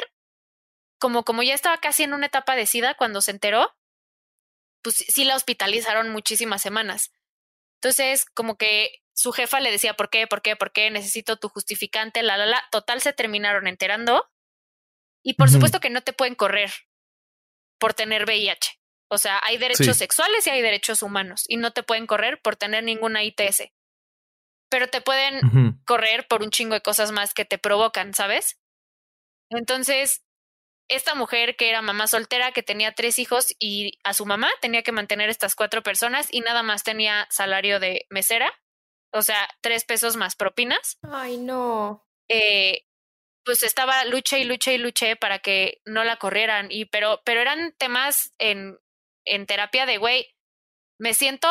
[0.98, 3.74] como, como ya estaba casi en una etapa de sida cuando se enteró,
[4.82, 7.12] pues sí la hospitalizaron muchísimas semanas.
[7.82, 10.26] Entonces, como que su jefa le decía, ¿por qué?
[10.26, 10.54] ¿Por qué?
[10.56, 10.90] ¿Por qué?
[10.90, 12.62] Necesito tu justificante, la, la, la.
[12.70, 14.28] Total, se terminaron enterando.
[15.24, 16.70] Y por supuesto que no te pueden correr
[17.78, 18.78] por tener VIH.
[19.10, 19.94] O sea, hay derechos Sí.
[19.94, 21.44] sexuales y hay derechos humanos.
[21.48, 23.72] Y no te pueden correr por tener ninguna ITS.
[24.70, 25.40] Pero te pueden
[25.86, 28.58] correr por un chingo de cosas más que te provocan, ¿sabes?
[29.50, 30.22] Entonces,
[30.90, 34.82] esta mujer que era mamá soltera, que tenía tres hijos y a su mamá tenía
[34.82, 38.52] que mantener estas cuatro personas y nada más tenía salario de mesera,
[39.12, 42.04] o sea, tres pesos más propinas, Ay, no.
[42.28, 42.82] eh,
[43.44, 47.40] pues estaba lucha y lucha y luché para que no la corrieran, y pero, pero
[47.40, 48.76] eran temas en,
[49.24, 50.34] en terapia de, güey,
[50.98, 51.48] me siento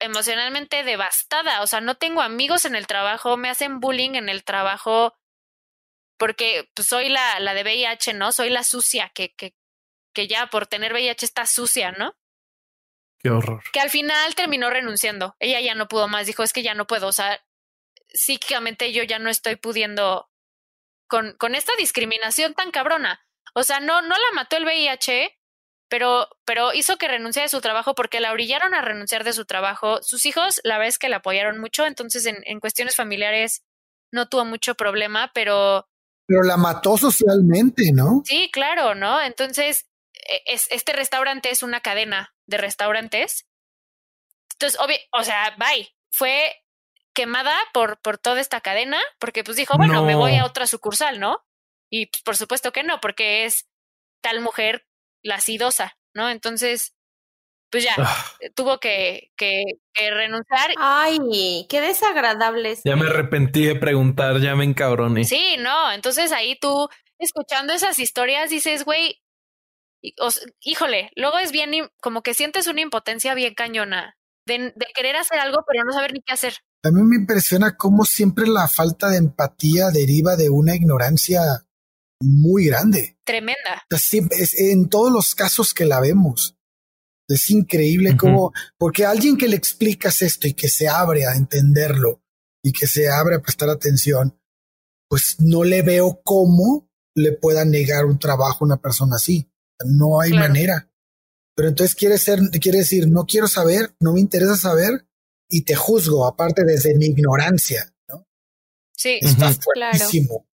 [0.00, 4.44] emocionalmente devastada, o sea, no tengo amigos en el trabajo, me hacen bullying en el
[4.44, 5.14] trabajo,
[6.18, 8.32] porque pues, soy la, la de VIH, ¿no?
[8.32, 9.54] Soy la sucia, que, que,
[10.14, 12.14] que ya por tener VIH está sucia, ¿no?
[13.18, 13.62] Qué horror.
[13.72, 15.34] que al final terminó renunciando.
[15.38, 17.40] Ella ya no pudo más, dijo, es que ya no puedo, o sea,
[18.08, 20.28] psíquicamente yo ya no estoy pudiendo
[21.08, 23.20] con, con esta discriminación tan cabrona.
[23.54, 25.36] O sea, no, no la mató el VIH,
[25.88, 29.44] pero, pero hizo que renunciara de su trabajo porque la orillaron a renunciar de su
[29.44, 30.02] trabajo.
[30.02, 33.62] Sus hijos, la vez que la apoyaron mucho, entonces en, en cuestiones familiares
[34.12, 35.88] no tuvo mucho problema, pero
[36.26, 38.22] Pero la mató socialmente, ¿no?
[38.24, 39.20] Sí, claro, ¿no?
[39.20, 43.46] Entonces, e- es, este restaurante es una cadena de restaurantes.
[44.52, 45.88] Entonces, obvio, o sea, bye.
[46.10, 46.56] Fue
[47.14, 50.18] quemada por, por toda esta cadena, porque pues dijo, bueno, me No.
[50.18, 51.44] voy a otra sucursal, ¿no?
[51.90, 53.68] Y pues por supuesto que no, porque es
[54.22, 54.86] tal mujer
[55.22, 56.28] la sidosa, ¿no?
[56.30, 56.95] Entonces,
[57.70, 59.62] pues ya, Ah, tuvo que, que,
[59.92, 60.72] que renunciar.
[60.78, 62.80] Ay, qué desagradables.
[62.84, 65.24] ya me arrepentí de preguntar, ya me encabroné.
[65.24, 66.88] Sí, no, entonces ahí tú,
[67.18, 69.20] escuchando esas historias, dices, güey,
[70.60, 75.38] híjole, luego es bien como que sientes una impotencia bien cañona de, de querer hacer
[75.38, 76.54] algo, pero no saber ni qué hacer.
[76.84, 81.40] A mí me impresiona cómo siempre la falta de empatía deriva de una ignorancia
[82.20, 83.18] muy grande.
[83.24, 83.84] Tremenda.
[83.90, 86.55] es en todos los casos que la vemos.
[87.28, 92.22] Es increíble cómo, porque alguien que le explicas esto y que se abre a entenderlo
[92.62, 94.38] y que se abre a prestar atención,
[95.08, 99.50] pues no le veo cómo le pueda negar un trabajo a una persona así.
[99.84, 100.90] No hay manera.
[101.56, 105.06] Pero entonces quiere ser, quiere decir, no quiero saber, no me interesa saber
[105.48, 108.28] y te juzgo, aparte desde mi ignorancia, ¿no?
[108.92, 110.46] Sí, está fuertísimo.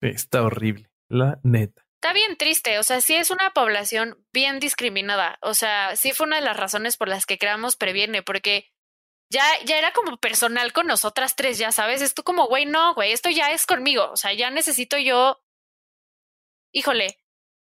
[0.00, 1.86] Está horrible, la neta.
[2.02, 6.26] Está bien triste, o sea, sí es una población bien discriminada, o sea, sí fue
[6.26, 8.72] una de las razones por las que creamos Previene, porque
[9.30, 12.94] ya, ya era como personal con nosotras tres, ya sabes, es tú como, güey, no,
[12.94, 15.42] güey, esto ya es conmigo, o sea, ya necesito yo,
[16.72, 17.18] híjole,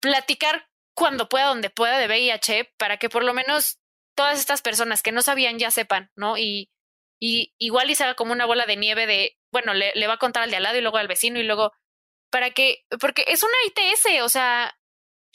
[0.01, 3.81] platicar cuando pueda, donde pueda de VIH, para que por lo menos
[4.15, 6.39] todas estas personas que no sabían ya sepan, ¿no?
[6.39, 6.71] Y,
[7.21, 10.15] y igual y se haga como una bola de nieve de, bueno, le, le va
[10.15, 11.73] a contar al de al lado y luego al vecino y luego
[12.33, 14.77] para que, porque es una ITS, o sea,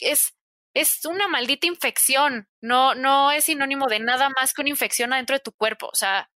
[0.00, 0.34] es,
[0.74, 5.36] es una maldita infección, no, no es sinónimo de nada más que una infección adentro
[5.36, 6.30] de tu cuerpo, o sea,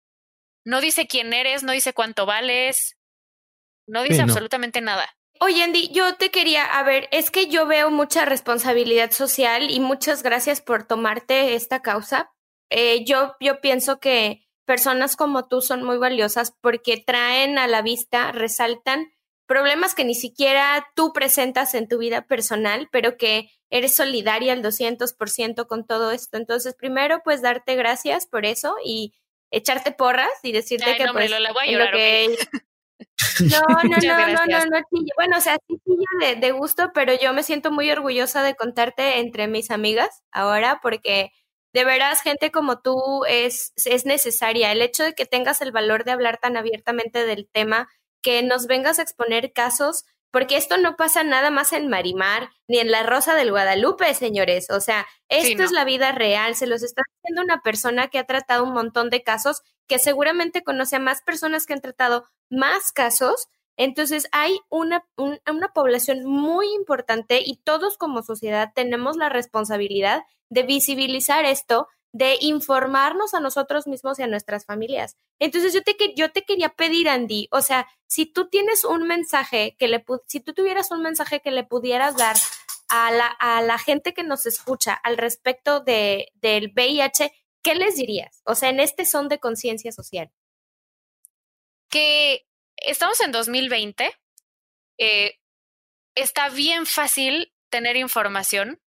[0.65, 2.97] no dice quién eres, no dice cuánto vales,
[3.87, 5.09] no dice absolutamente nada.
[5.39, 9.79] Oye, Andy, yo te quería, a ver, es que yo veo mucha responsabilidad social y
[9.79, 12.31] muchas gracias por tomarte esta causa.
[12.69, 17.81] Eh, yo, yo pienso que personas como tú son muy valiosas porque traen a la
[17.81, 19.11] vista, resaltan
[19.49, 24.61] problemas que ni siquiera tú presentas en tu vida personal, pero que eres solidaria al
[24.61, 26.37] 200% con todo esto.
[26.37, 29.15] Entonces, primero, pues darte gracias por eso y
[29.49, 32.37] echarte porras y decirte que pues lo, voy a llorar, que...
[33.39, 34.81] No, no, no, no, no, no,
[35.15, 35.77] Bueno, o sea, sí
[36.19, 40.79] de, de gusto, pero yo me siento muy orgullosa de contarte entre mis amigas ahora
[40.81, 41.31] porque
[41.73, 44.71] de veras gente como tú es, es necesaria.
[44.71, 47.87] El hecho de que tengas el valor de hablar tan abiertamente del tema
[48.21, 52.77] que nos vengas a exponer casos, porque esto no pasa nada más en Marimar ni
[52.77, 54.69] en la Rosa del Guadalupe, señores.
[54.69, 58.25] O sea, esto es la vida real, se los está haciendo una persona que ha
[58.25, 62.91] tratado un montón de casos, que seguramente conoce a más personas que han tratado más
[62.91, 63.47] casos.
[63.75, 70.63] Entonces hay una, una población muy importante y todos como sociedad tenemos la responsabilidad de
[70.63, 75.15] visibilizar esto de informarnos a nosotros mismos y a nuestras familias.
[75.39, 79.75] Entonces yo te, yo te quería pedir, Andy, o sea, si tú tienes un mensaje
[79.77, 82.35] que le, si tú tuvieras un mensaje que le pudieras dar
[82.89, 87.31] a la, a la gente que nos escucha al respecto de, del VIH,
[87.61, 88.41] ¿qué les dirías?
[88.45, 90.31] O sea, en este son de conciencia social.
[91.89, 92.47] Que
[92.77, 94.11] estamos en 2020,
[94.97, 95.39] eh,
[96.15, 98.81] está bien fácil tener información,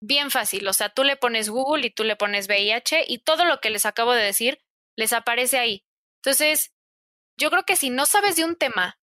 [0.00, 0.66] bien fácil.
[0.68, 3.70] O sea, tú le pones Google y tú le pones VIH y todo lo que
[3.70, 4.58] les acabo de decir
[4.96, 5.84] les aparece ahí.
[6.22, 6.72] Entonces,
[7.38, 8.98] yo creo que si no sabes de un tema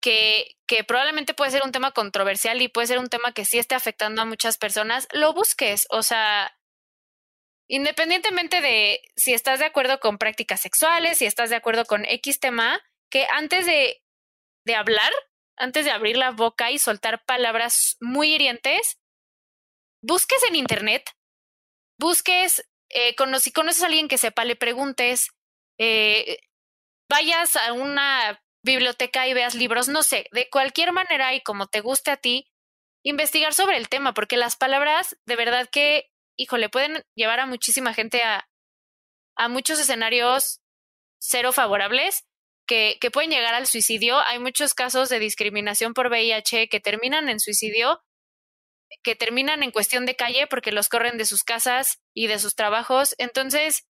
[0.00, 3.58] que, que probablemente puede ser un tema controversial y puede ser un tema que sí
[3.58, 5.86] esté afectando a muchas personas, lo busques.
[5.90, 6.56] O sea,
[7.68, 12.40] independientemente de si estás de acuerdo con prácticas sexuales, si estás de acuerdo con X
[12.40, 14.02] tema, que antes de,
[14.64, 15.12] de hablar,
[15.56, 18.99] antes de abrir la boca y soltar palabras muy hirientes,
[20.02, 21.10] busques en internet,
[21.98, 25.28] busques, eh, si conoces a alguien que sepa, le preguntes,
[25.78, 26.38] eh,
[27.08, 31.80] vayas a una biblioteca y veas libros, no sé, de cualquier manera y como te
[31.80, 32.48] guste a ti,
[33.02, 37.94] investigar sobre el tema, porque las palabras de verdad que, híjole, pueden llevar a muchísima
[37.94, 38.48] gente a,
[39.36, 40.60] a muchos escenarios
[41.18, 42.26] cero favorables
[42.66, 44.18] que, que pueden llegar al suicidio.
[44.20, 48.02] Hay muchos casos de discriminación por VIH que terminan en suicidio
[49.02, 52.54] que terminan en cuestión de calle porque los corren de sus casas y de sus
[52.54, 53.14] trabajos.
[53.18, 53.86] Entonces,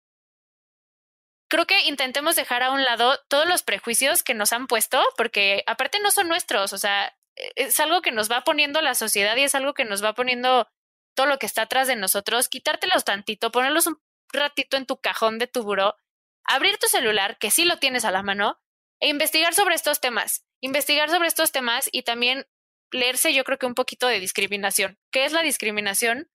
[1.49, 5.63] creo que intentemos dejar a un lado todos los prejuicios que nos han puesto, porque
[5.67, 7.15] aparte no son nuestros, o sea,
[7.55, 10.67] es algo que nos va poniendo la sociedad y es algo que nos va poniendo
[11.15, 15.39] todo lo que está atrás de nosotros, quitártelos tantito, ponerlos un ratito en tu cajón
[15.39, 15.95] de tu buró,
[16.43, 18.59] abrir tu celular, que sí lo tienes a la mano,
[18.99, 22.47] e investigar sobre estos temas, investigar sobre estos temas y también
[22.91, 24.97] leerse yo creo que un poquito de discriminación.
[25.11, 26.29] ¿Qué es la discriminación?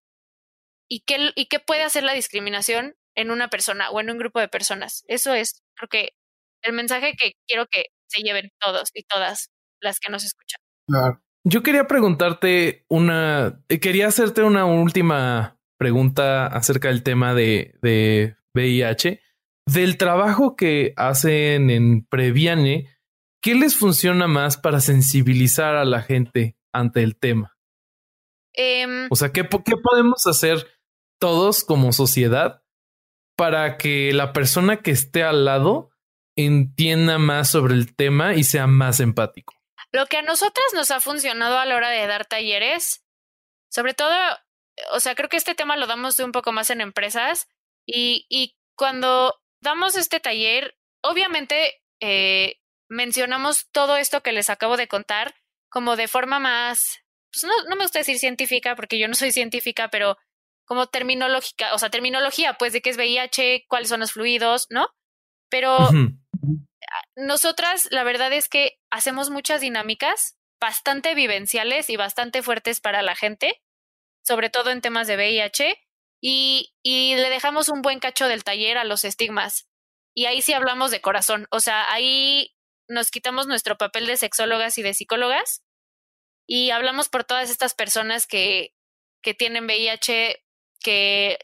[0.89, 4.41] ¿Y qué, y qué puede hacer la discriminación en una persona o en un grupo
[4.41, 5.05] de personas?
[5.09, 6.11] Eso es, creo que,
[6.63, 9.51] el mensaje que quiero que se lleven todos y todas
[9.81, 10.61] las que nos escuchan.
[11.45, 18.37] Yo quería preguntarte una, eh, quería hacerte una última pregunta acerca del tema de, de
[18.55, 19.21] VIH.
[19.67, 22.89] Del trabajo que hacen en Previane,
[23.43, 27.59] ¿Qué les funciona más para sensibilizar a la gente ante el tema?
[28.55, 30.79] Em, o sea, ¿qué, ¿qué podemos hacer
[31.19, 32.63] todos como sociedad
[33.37, 35.91] para que la persona que esté al lado
[36.37, 39.55] entienda más sobre el tema y sea más empático?
[39.91, 43.05] Lo que a nosotras nos ha funcionado a la hora de dar talleres,
[43.69, 44.15] sobre todo,
[44.93, 47.49] o sea, creo que este tema lo damos un poco más en empresas
[47.85, 52.62] y, y cuando damos este taller, obviamente eh,
[52.93, 55.35] mencionamos todo esto que les acabo de contar
[55.71, 57.01] como de forma más,
[57.33, 60.19] pues no, no me gusta decir científica porque yo no soy científica, pero
[60.67, 64.89] como terminológica, o sea, terminología, pues de qué es VIH, cuáles son los fluidos, ¿no?
[65.49, 65.89] Pero
[67.17, 73.17] nosotras, la verdad es que hacemos muchas dinámicas bastante vivenciales y bastante fuertes para la
[73.17, 73.63] gente,
[74.23, 75.79] sobre todo en temas de VIH,
[76.21, 79.69] y, y le dejamos un buen cacho del taller a los estigmas.
[80.15, 82.55] Y ahí sí hablamos de corazón, o sea, ahí
[82.93, 85.63] nos quitamos nuestro papel de sexólogas y de psicólogas
[86.47, 88.75] y hablamos por todas estas personas que,
[89.23, 90.45] que tienen VIH,
[90.81, 91.39] que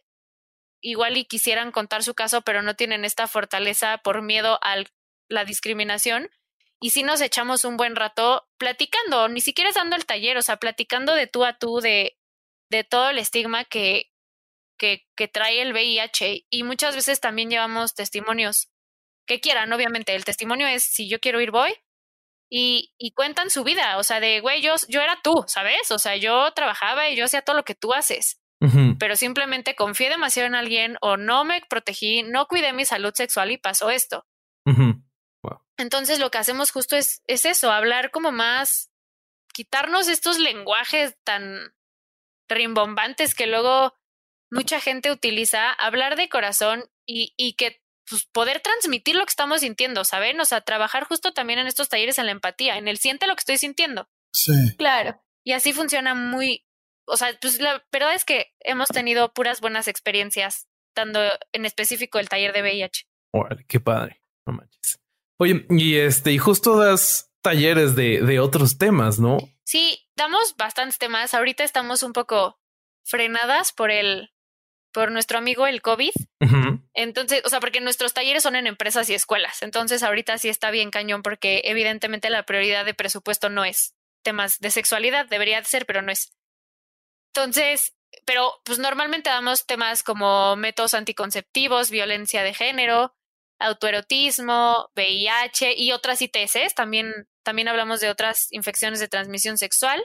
[0.80, 4.84] igual y quisieran contar su caso, pero no tienen esta fortaleza por miedo a
[5.28, 6.30] la discriminación.
[6.80, 10.58] Y si nos echamos un buen rato platicando, ni siquiera dando el taller, o sea,
[10.58, 12.16] platicando de tú a tú de,
[12.70, 14.12] de todo el estigma que,
[14.78, 16.46] que, que trae el VIH.
[16.50, 18.70] Y muchas veces también llevamos testimonios
[19.28, 20.16] que quieran, obviamente.
[20.16, 21.72] El testimonio es si yo quiero ir, voy.
[22.50, 25.90] Y, y cuentan su vida, o sea, de, güey, yo, yo era tú, ¿sabes?
[25.90, 28.40] O sea, yo trabajaba y yo hacía todo lo que tú haces
[28.98, 33.52] pero simplemente confié demasiado en alguien o no me protegí, no cuidé mi salud sexual
[33.52, 34.26] y pasó esto.
[35.76, 38.90] Entonces lo que hacemos justo es, es eso, hablar como más,
[39.54, 41.72] quitarnos estos lenguajes tan
[42.48, 43.94] rimbombantes que luego
[44.50, 49.60] mucha gente utiliza, hablar de corazón y, y que pues, poder transmitir lo que estamos
[49.60, 50.40] sintiendo, ¿saben?
[50.40, 53.34] O sea, trabajar justo también en estos talleres en la empatía, en el siente lo
[53.34, 54.08] que estoy sintiendo.
[54.32, 54.76] Sí.
[54.76, 55.22] Claro.
[55.44, 56.66] Y así funciona muy,
[57.06, 61.20] o sea, pues la verdad es que hemos tenido puras buenas experiencias dando
[61.52, 63.06] en específico el taller de VIH.
[63.32, 64.22] Órale, qué padre.
[64.46, 65.00] No manches.
[65.38, 69.38] Oye, y este, y justo das talleres de, de otros temas, ¿no?
[69.64, 71.34] Sí, damos bastantes temas.
[71.34, 72.58] Ahorita estamos un poco
[73.04, 74.30] frenadas por el,
[74.92, 76.12] por nuestro amigo el COVID.
[76.94, 79.62] Entonces, o sea, porque nuestros talleres son en empresas y escuelas.
[79.62, 84.58] Entonces, ahorita sí está bien cañón porque evidentemente la prioridad de presupuesto no es temas
[84.58, 86.32] de sexualidad, debería de ser, pero no es.
[87.34, 93.14] Entonces, pero pues normalmente damos temas como métodos anticonceptivos, violencia de género,
[93.58, 96.74] autoerotismo, VIH y otras ITS.
[96.74, 100.02] También, también hablamos de otras infecciones de transmisión sexual.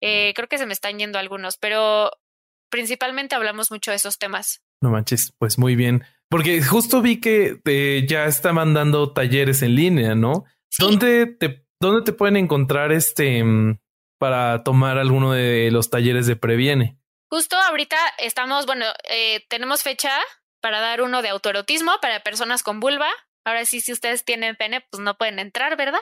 [0.00, 2.10] Eh, creo que se me están yendo algunos, pero
[2.74, 4.60] principalmente hablamos mucho de esos temas.
[4.80, 6.04] No manches, pues muy bien.
[6.28, 10.44] Porque justo vi que te, ya estaban dando talleres en línea, ¿no?
[10.76, 13.78] ¿Dónde te, dónde te pueden encontrar este mm,
[14.18, 16.98] para tomar alguno de los talleres de Previene?
[17.30, 20.10] Justo ahorita estamos, bueno, eh, tenemos fecha
[20.60, 23.08] para dar uno de autoerotismo para personas con vulva.
[23.44, 26.00] Ahora sí, si ustedes tienen pene, pues no pueden entrar, ¿verdad?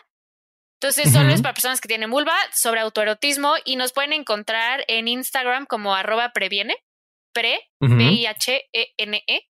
[0.83, 5.07] Entonces, solo es para personas que tienen vulva sobre autoerotismo y nos pueden encontrar en
[5.07, 6.77] Instagram como arroba previene,
[7.33, 9.23] pre, V-I-H-E-N-E.
[9.29, 9.49] -E,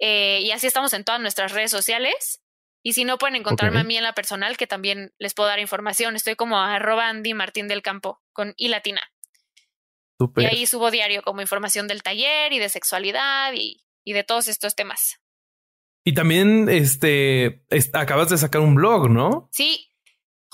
[0.00, 2.42] eh, y así estamos en todas nuestras redes sociales.
[2.82, 5.60] Y si no, pueden encontrarme a mí en la personal, que también les puedo dar
[5.60, 6.14] información.
[6.14, 9.00] Estoy como arroba Andy Martín del Campo, con I latina.
[10.36, 14.48] Y ahí subo diario como información del taller y de sexualidad y, y de todos
[14.48, 15.20] estos temas.
[16.04, 17.64] Y también este,
[17.94, 19.48] acabas de sacar un blog, ¿no?
[19.52, 19.87] Sí,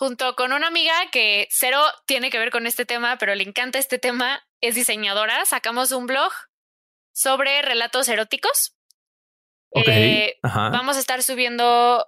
[0.05, 3.79] junto con una amiga que cero tiene que ver con este tema, pero le encanta
[3.79, 6.31] este tema, es diseñadora, sacamos un blog
[7.15, 8.77] sobre relatos eróticos.
[9.71, 10.13] Okay.
[10.13, 12.07] Eh, vamos a estar subiendo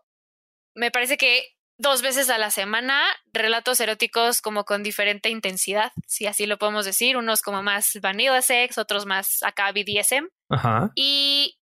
[0.74, 6.26] me parece que dos veces a la semana relatos eróticos como con diferente intensidad, si
[6.26, 10.28] así lo podemos decir, unos como más vanilla sex, otros más acá BDSM.
[10.50, 10.92] Ajá.
[10.94, 11.58] Y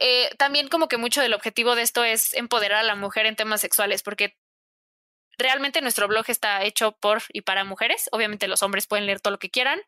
[0.00, 3.36] eh, también como que mucho del objetivo de esto es empoderar a la mujer en
[3.36, 4.36] temas sexuales, porque
[5.38, 8.08] realmente nuestro blog está hecho por y para mujeres.
[8.12, 9.80] Obviamente los hombres pueden leer todo lo que quieran,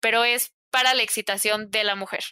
[0.00, 2.24] pero es para la excitación de la mujer.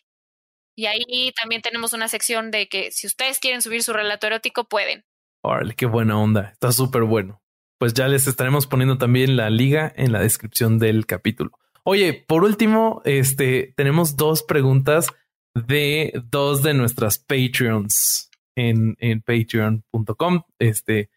[0.76, 4.68] Y ahí también tenemos una sección de que si ustedes quieren subir su relato erótico,
[4.68, 5.04] pueden.
[5.42, 6.50] Órale, qué buena onda.
[6.52, 7.42] Está súper bueno.
[7.78, 11.50] Pues ya les estaremos poniendo también la liga en la descripción del capítulo.
[11.84, 15.08] Oye, por último, este tenemos dos preguntas
[15.54, 20.42] de dos de nuestras Patreons en, en patreon.com.
[20.58, 21.10] Este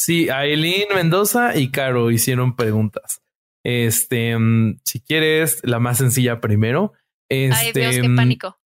[0.00, 3.22] sí, Aileen Mendoza y Caro hicieron preguntas.
[3.62, 6.94] Este, mm, si quieres, la más sencilla primero.
[7.28, 8.58] Este, Ay, Dios, qué mm, pánico.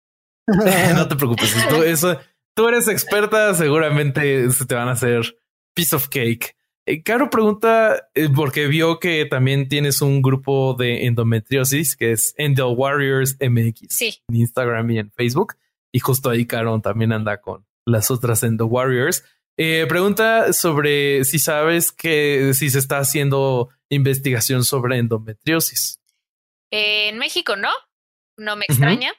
[0.94, 1.56] no te preocupes.
[1.86, 2.18] Eso,
[2.54, 5.36] tú eres experta, seguramente se te van a hacer
[5.74, 6.54] piece of cake.
[6.84, 12.34] Eh, Caro pregunta, eh, porque vio que también tienes un grupo de endometriosis que es
[12.36, 14.22] Endo Warriors MX Sí.
[14.28, 15.54] en Instagram y en Facebook.
[15.92, 19.24] Y justo ahí Caro también anda con las otras Endo Warriors.
[19.64, 26.00] Eh, pregunta sobre si sabes que si se está haciendo investigación sobre endometriosis.
[26.72, 27.70] Eh, en México no,
[28.36, 29.12] no me extraña.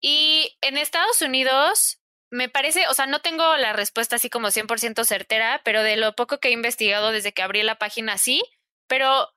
[0.00, 1.98] Y en Estados Unidos,
[2.30, 6.14] me parece, o sea, no tengo la respuesta así como 100% certera, pero de lo
[6.14, 8.44] poco que he investigado desde que abrí la página, sí.
[8.86, 9.28] Pero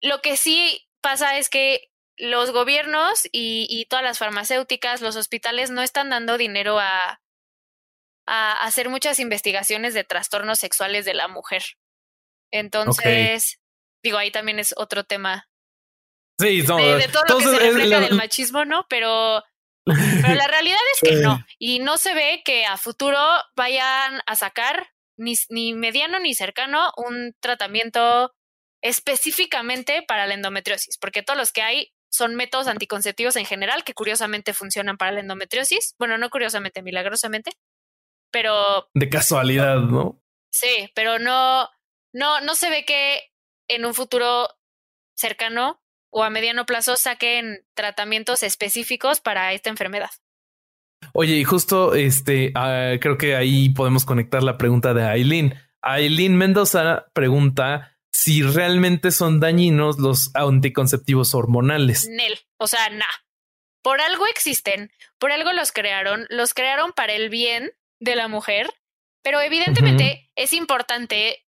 [0.00, 5.70] lo que sí pasa es que los gobiernos y, y todas las farmacéuticas, los hospitales
[5.70, 7.20] no están dando dinero a,
[8.28, 11.62] a hacer muchas investigaciones de trastornos sexuales de la mujer.
[12.52, 13.58] Entonces,
[14.02, 15.48] digo, ahí también es otro tema
[16.40, 18.86] Sí, no, de, de todo lo que se refleja la- del machismo, ¿no?
[18.88, 19.42] Pero,
[19.84, 21.44] pero la realidad es que no.
[21.58, 23.18] Y no se ve que a futuro
[23.56, 28.32] vayan a sacar ni, ni mediano ni cercano un tratamiento
[28.80, 33.92] específicamente para la endometriosis, porque todos los que hay son métodos anticonceptivos en general que
[33.94, 35.94] curiosamente funcionan para la endometriosis.
[35.98, 37.50] Bueno, no curiosamente, milagrosamente.
[38.30, 40.20] Pero de casualidad, ¿no?
[40.50, 41.68] Sí, pero no,
[42.12, 43.32] no, no se ve que
[43.68, 44.48] en un futuro
[45.14, 50.10] cercano o a mediano plazo saquen tratamientos específicos para esta enfermedad.
[51.12, 55.54] Oye, y justo este, ah, creo que ahí podemos conectar la pregunta de Aileen.
[55.82, 62.08] Aileen Mendoza pregunta si realmente son dañinos los anticonceptivos hormonales.
[62.08, 63.04] Nel, o sea, nah.
[63.82, 68.72] Por algo existen, por algo los crearon, los crearon para el bien de la mujer,
[69.22, 71.44] pero evidentemente es importante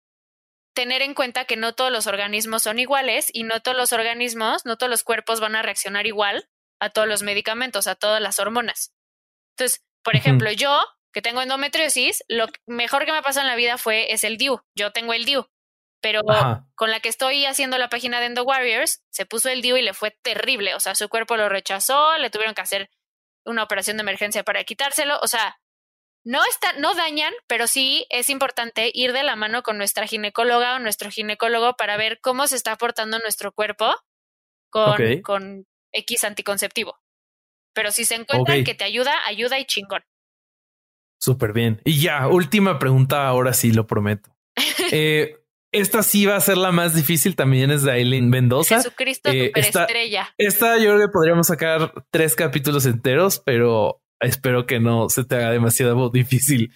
[0.74, 4.66] tener en cuenta que no todos los organismos son iguales y no todos los organismos,
[4.66, 8.40] no todos los cuerpos van a reaccionar igual a todos los medicamentos, a todas las
[8.40, 8.94] hormonas.
[9.56, 10.80] Entonces, por ejemplo, yo
[11.12, 14.62] que tengo endometriosis, lo mejor que me pasó en la vida fue es el DIU.
[14.76, 15.48] Yo tengo el DIU,
[16.00, 16.68] pero Ajá.
[16.76, 19.82] con la que estoy haciendo la página de Endo Warriors, se puso el DIU y
[19.82, 20.76] le fue terrible.
[20.76, 22.92] O sea, su cuerpo lo rechazó, le tuvieron que hacer
[23.46, 25.20] una operación de emergencia para quitárselo.
[25.24, 25.60] O sea,
[26.28, 30.76] no está, no dañan, pero sí es importante ir de la mano con nuestra ginecóloga
[30.76, 33.96] o nuestro ginecólogo para ver cómo se está aportando nuestro cuerpo
[34.70, 37.00] con, X anticonceptivo.
[37.74, 38.66] Pero si se encuentran Ok.
[38.66, 40.04] que te ayuda, ayuda y chingón.
[41.18, 41.82] Súper bien.
[41.86, 44.30] Y ya, última pregunta, ahora sí lo prometo.
[44.92, 45.38] Eh,
[45.72, 48.78] esta sí va a ser la más difícil, también es de Aileen Mendoza.
[48.78, 50.34] Jesucristo eh, superestrella.
[50.38, 55.36] Esta yo creo que podríamos sacar tres capítulos enteros, pero espero que no se te
[55.36, 56.72] haga demasiado difícil.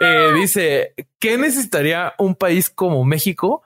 [0.00, 3.62] Eh, dice, ¿qué necesitaría un país como México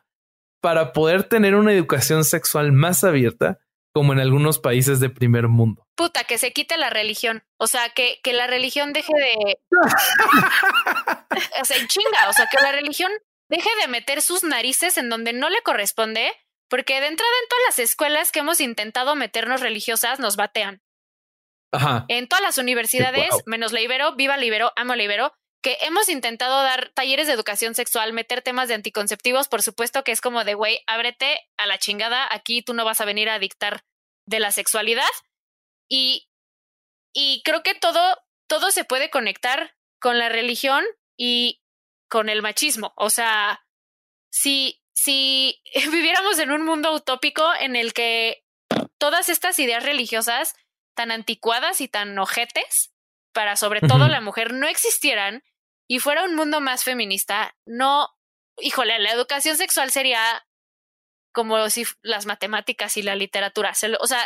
[0.61, 3.59] para poder tener una educación sexual más abierta
[3.93, 5.87] como en algunos países de primer mundo?
[5.97, 7.43] Puta, que se quite la religión.
[7.59, 9.59] O sea, que, que la religión deje de.
[11.61, 12.29] o sea, chinga.
[12.29, 13.11] O sea, que la religión
[13.49, 16.31] deje de meter sus narices en donde no le corresponde,
[16.69, 20.81] porque de entrada en todas las escuelas que hemos intentado meternos religiosas nos batean.
[21.73, 22.05] Ajá.
[22.09, 23.43] En todas las universidades, Wow.
[23.47, 27.35] menos la Ibero, viva la Ibero, amo la Ibero, que hemos intentado dar talleres de
[27.35, 31.67] educación sexual, meter temas de anticonceptivos, por supuesto que es como de, güey, ábrete a
[31.67, 33.85] la chingada, aquí tú no vas a venir a dictar
[34.27, 35.09] de la sexualidad.
[35.89, 36.29] Y,
[37.13, 38.01] y creo que todo,
[38.49, 40.85] todo se puede conectar con la religión
[41.19, 41.63] y
[42.09, 42.95] con el machismo.
[42.97, 43.65] O sea,
[44.33, 45.61] si, si
[45.93, 48.45] viviéramos en un mundo utópico en el que
[48.99, 50.55] todas estas ideas religiosas
[51.01, 52.93] tan anticuadas y tan ojetes
[53.33, 55.43] para sobre todo la mujer no existieran
[55.89, 58.11] y fuera un mundo más feminista, no,
[58.59, 60.47] híjole, la educación sexual sería
[61.33, 64.23] como si las matemáticas y la literatura, se lo- o sea,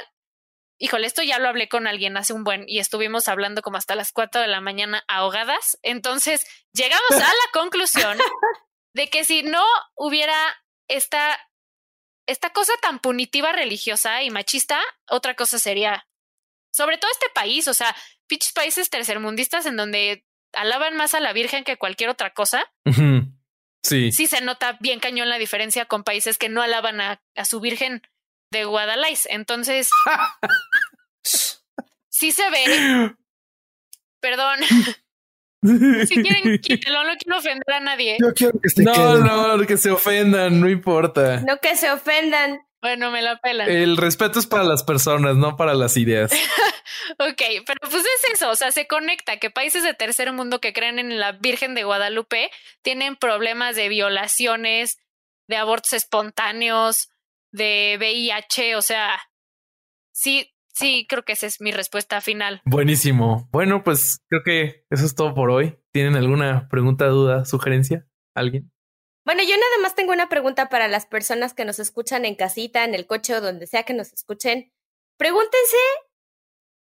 [0.80, 3.94] híjole, esto ya lo hablé con alguien hace un buen y estuvimos hablando como hasta
[3.94, 8.18] las 4 de la mañana ahogadas, entonces llegamos a la conclusión
[8.94, 9.62] de que si no
[9.94, 10.34] hubiera
[10.88, 11.38] esta
[12.26, 16.06] esta cosa tan punitiva religiosa y machista, otra cosa sería
[16.74, 17.94] sobre todo este país, o sea,
[18.26, 22.64] pinches países tercermundistas en donde alaban más a la Virgen que cualquier otra cosa.
[23.82, 24.10] Sí.
[24.12, 27.60] sí se nota bien cañón la diferencia con países que no alaban a, a su
[27.60, 28.02] Virgen
[28.50, 29.18] de Guadalajara.
[29.26, 29.90] Entonces,
[32.08, 33.14] sí se ve,
[34.20, 34.58] perdón,
[36.08, 38.16] si quieren, quítelo, no quiero ofender a nadie.
[38.20, 39.24] Yo quiero que se No, queden.
[39.24, 41.40] no, que se ofendan, no importa.
[41.46, 42.60] No que se ofendan.
[42.84, 43.70] Bueno, me la pelan.
[43.70, 46.30] El respeto es para las personas, no para las ideas.
[47.18, 50.72] Ok, pero pues es eso, o sea, se conecta que países de tercer mundo que
[50.72, 52.50] creen en la Virgen de Guadalupe
[52.82, 54.98] tienen problemas de violaciones,
[55.48, 57.10] de abortos espontáneos,
[57.52, 59.20] de VIH, o sea,
[60.12, 62.62] sí, sí, creo que esa es mi respuesta final.
[62.64, 63.48] Buenísimo.
[63.50, 65.78] Bueno, pues creo que eso es todo por hoy.
[65.92, 68.06] ¿Tienen alguna pregunta, duda, sugerencia?
[68.34, 68.73] ¿Alguien?
[69.24, 72.84] Bueno, yo nada más tengo una pregunta para las personas que nos escuchan en casita,
[72.84, 74.72] en el coche o donde sea que nos escuchen.
[75.16, 75.76] Pregúntense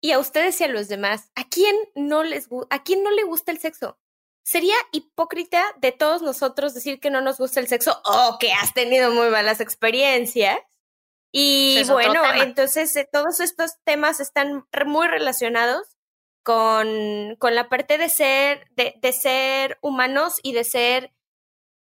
[0.01, 3.25] y a ustedes y a los demás, ¿a quién no les a quién no le
[3.25, 3.99] gusta el sexo?
[4.43, 8.73] Sería hipócrita de todos nosotros decir que no nos gusta el sexo o que has
[8.73, 10.59] tenido muy malas experiencias.
[11.33, 15.87] Y bueno, entonces eh, todos estos temas están muy relacionados
[16.43, 21.13] con, con la parte de ser, de, de ser humanos y de ser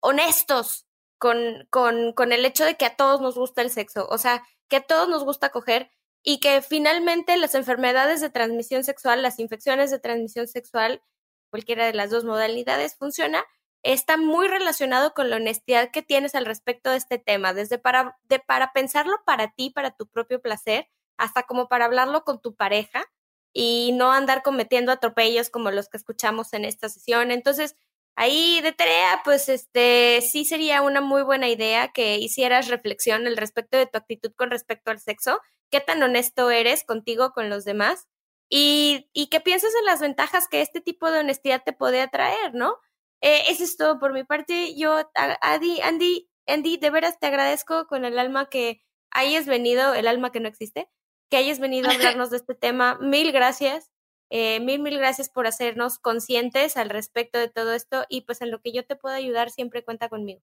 [0.03, 0.85] honestos
[1.17, 4.43] con, con, con el hecho de que a todos nos gusta el sexo, o sea,
[4.67, 5.89] que a todos nos gusta coger
[6.21, 11.01] y que finalmente las enfermedades de transmisión sexual, las infecciones de transmisión sexual,
[11.49, 13.45] cualquiera de las dos modalidades funciona,
[13.81, 18.17] está muy relacionado con la honestidad que tienes al respecto de este tema, desde para,
[18.23, 22.55] de, para pensarlo para ti, para tu propio placer, hasta como para hablarlo con tu
[22.55, 23.05] pareja
[23.53, 27.31] y no andar cometiendo atropellos como los que escuchamos en esta sesión.
[27.31, 27.75] Entonces,
[28.15, 33.37] Ahí de tarea, pues este sí sería una muy buena idea que hicieras reflexión al
[33.37, 35.39] respecto de tu actitud con respecto al sexo,
[35.71, 38.07] qué tan honesto eres contigo, con los demás,
[38.49, 42.53] y, y que pienses en las ventajas que este tipo de honestidad te puede atraer,
[42.53, 42.77] ¿no?
[43.21, 44.75] Eh, eso es todo por mi parte.
[44.75, 45.09] Yo,
[45.41, 50.31] Andy, Andy, Andy, de veras te agradezco con el alma que hayas venido, el alma
[50.31, 50.89] que no existe,
[51.31, 52.97] que hayas venido a hablarnos de este tema.
[52.99, 53.92] Mil gracias.
[54.29, 58.51] Eh, mil, mil gracias por hacernos conscientes al respecto de todo esto y pues en
[58.51, 60.41] lo que yo te pueda ayudar siempre cuenta conmigo.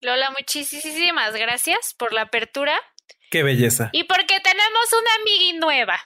[0.00, 2.78] Lola, muchísimas gracias por la apertura.
[3.30, 3.90] Qué belleza.
[3.92, 5.98] Y porque tenemos una amigui nueva.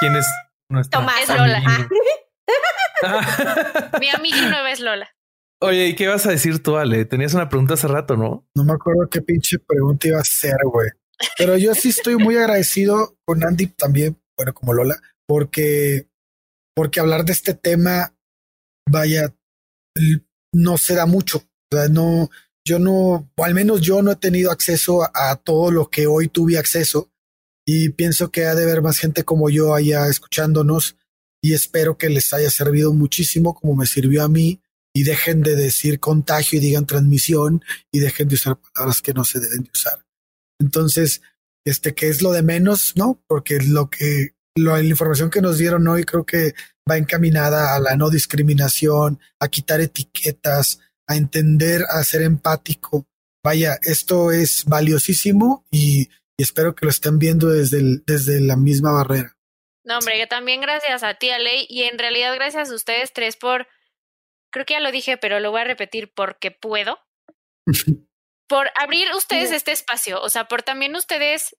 [0.00, 0.26] ¿Quién es
[0.68, 1.00] nuestra?
[1.00, 1.20] Tomás.
[1.22, 1.62] Es Lola.
[4.00, 5.10] Mi amigui nueva es Lola.
[5.60, 7.06] Oye, ¿y qué vas a decir tú, Ale?
[7.06, 8.46] Tenías una pregunta hace rato, ¿no?
[8.54, 10.90] No me acuerdo qué pinche pregunta iba a hacer, güey.
[11.38, 14.96] Pero yo sí estoy muy agradecido con Andy también, bueno, como Lola,
[15.26, 16.08] porque,
[16.74, 18.16] porque hablar de este tema,
[18.88, 19.34] vaya,
[20.52, 21.48] no se da mucho.
[21.90, 22.30] No,
[22.64, 26.28] yo no, o al menos yo no he tenido acceso a, todo lo que hoy
[26.28, 27.10] tuve acceso
[27.66, 30.96] y pienso que ha de haber más gente como yo allá escuchándonos
[31.42, 34.60] y espero que les haya servido muchísimo como me sirvió a mí
[34.94, 37.62] y dejen de decir contagio y digan transmisión
[37.92, 40.06] y dejen de usar palabras que no se deben de usar.
[40.58, 41.20] Entonces,
[41.64, 43.22] este que es lo de menos, ¿no?
[43.26, 46.54] Porque lo que la información que nos dieron hoy creo que
[46.88, 53.06] va encaminada a la no discriminación, a quitar etiquetas, a entender, a ser empático.
[53.44, 59.36] Vaya, esto es valiosísimo y, espero que lo estén viendo desde, desde la misma barrera.
[59.84, 63.36] No, hombre, yo también gracias a ti, Ale, y en realidad gracias a ustedes tres
[63.36, 63.68] por,
[64.50, 66.98] creo que ya lo dije, pero lo voy a repetir porque puedo,
[68.48, 71.56] por abrir ustedes este espacio, o sea, por también ustedes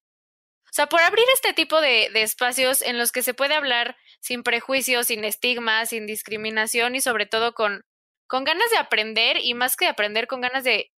[0.67, 3.95] o sea, por abrir este tipo de, de, espacios en los que se puede hablar
[4.19, 7.81] sin prejuicios, sin estigmas, sin discriminación y sobre todo con,
[8.27, 10.91] con ganas de aprender y más que de aprender, con ganas de,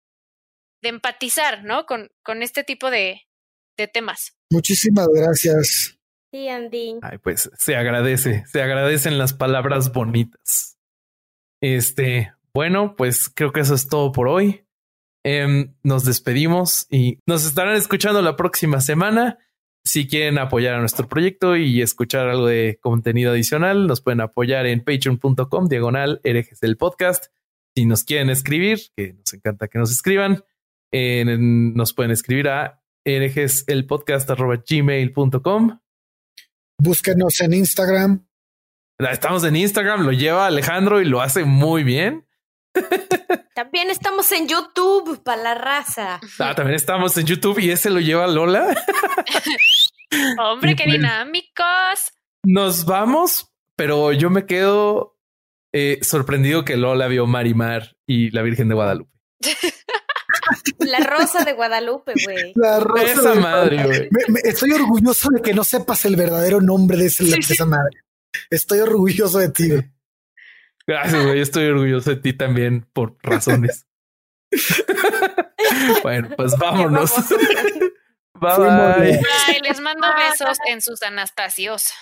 [0.82, 1.86] de empatizar, ¿no?
[1.86, 3.22] Con, con este tipo de,
[3.78, 4.36] de temas.
[4.49, 5.97] Muchísimas gracias.
[6.32, 6.99] Sí, Andy.
[7.01, 10.78] Ay, pues se agradece, se agradecen las palabras bonitas.
[11.61, 14.65] Este, bueno, pues creo que eso es todo por hoy.
[15.26, 19.38] Eh, nos despedimos y nos estarán escuchando la próxima semana.
[19.86, 24.65] Si quieren apoyar a nuestro proyecto y escuchar algo de contenido adicional, nos pueden apoyar
[24.65, 27.28] en patreon.com diagonal herejes del podcast.
[27.75, 30.43] Si nos quieren escribir, que nos encanta que nos escriban,
[30.91, 35.80] nos pueden escribir a herejeselpodcast.gmail.com.
[36.80, 38.28] Búsquenos en Instagram.
[38.99, 42.26] Estamos en Instagram, lo lleva Alejandro y lo hace muy bien.
[43.53, 46.19] También estamos en YouTube para la raza.
[46.39, 48.67] Ah, también estamos en YouTube y ese lo lleva Lola.
[50.39, 52.13] Hombre, qué pues, dinámicos.
[52.43, 55.17] Nos vamos, pero yo me quedo
[55.73, 59.11] eh, sorprendido que Lola vio Marimar y la Virgen de Guadalupe.
[60.80, 62.53] La rosa de Guadalupe, güey.
[62.55, 64.09] La rosa esa madre, güey.
[64.43, 67.97] estoy orgulloso de que no sepas el verdadero nombre de, esa madre.
[68.49, 69.69] Estoy orgulloso de ti.
[70.88, 71.42] Gracias, güey.
[71.42, 73.86] Estoy orgulloso de ti también por razones.
[76.04, 77.14] bueno, pues vámonos.
[78.40, 79.22] bye, bye.
[79.62, 81.92] Les mando besos en sus Anastasios.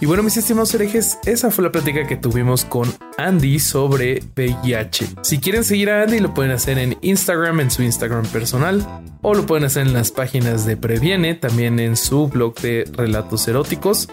[0.00, 5.06] Y bueno, mis estimados herejes, esa fue la plática que tuvimos con Andy sobre VIH.
[5.22, 8.84] Si quieren seguir a Andy, lo pueden hacer en Instagram, en su Instagram personal,
[9.22, 13.48] o lo pueden hacer en las páginas de Previene, también en su blog de relatos
[13.48, 14.08] eróticos.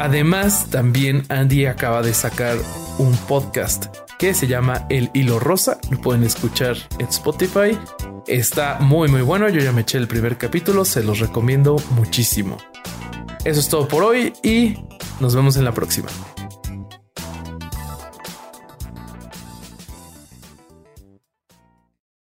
[0.00, 2.56] Además, también Andy acaba de sacar
[2.98, 3.86] un podcast
[4.16, 5.78] que se llama El Hilo Rosa.
[5.90, 7.76] Lo pueden escuchar en Spotify.
[8.28, 9.48] Está muy muy bueno.
[9.48, 10.84] Yo ya me eché el primer capítulo.
[10.84, 12.58] Se los recomiendo muchísimo.
[13.44, 14.76] Eso es todo por hoy y
[15.18, 16.08] nos vemos en la próxima.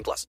[0.00, 0.26] 18 plus.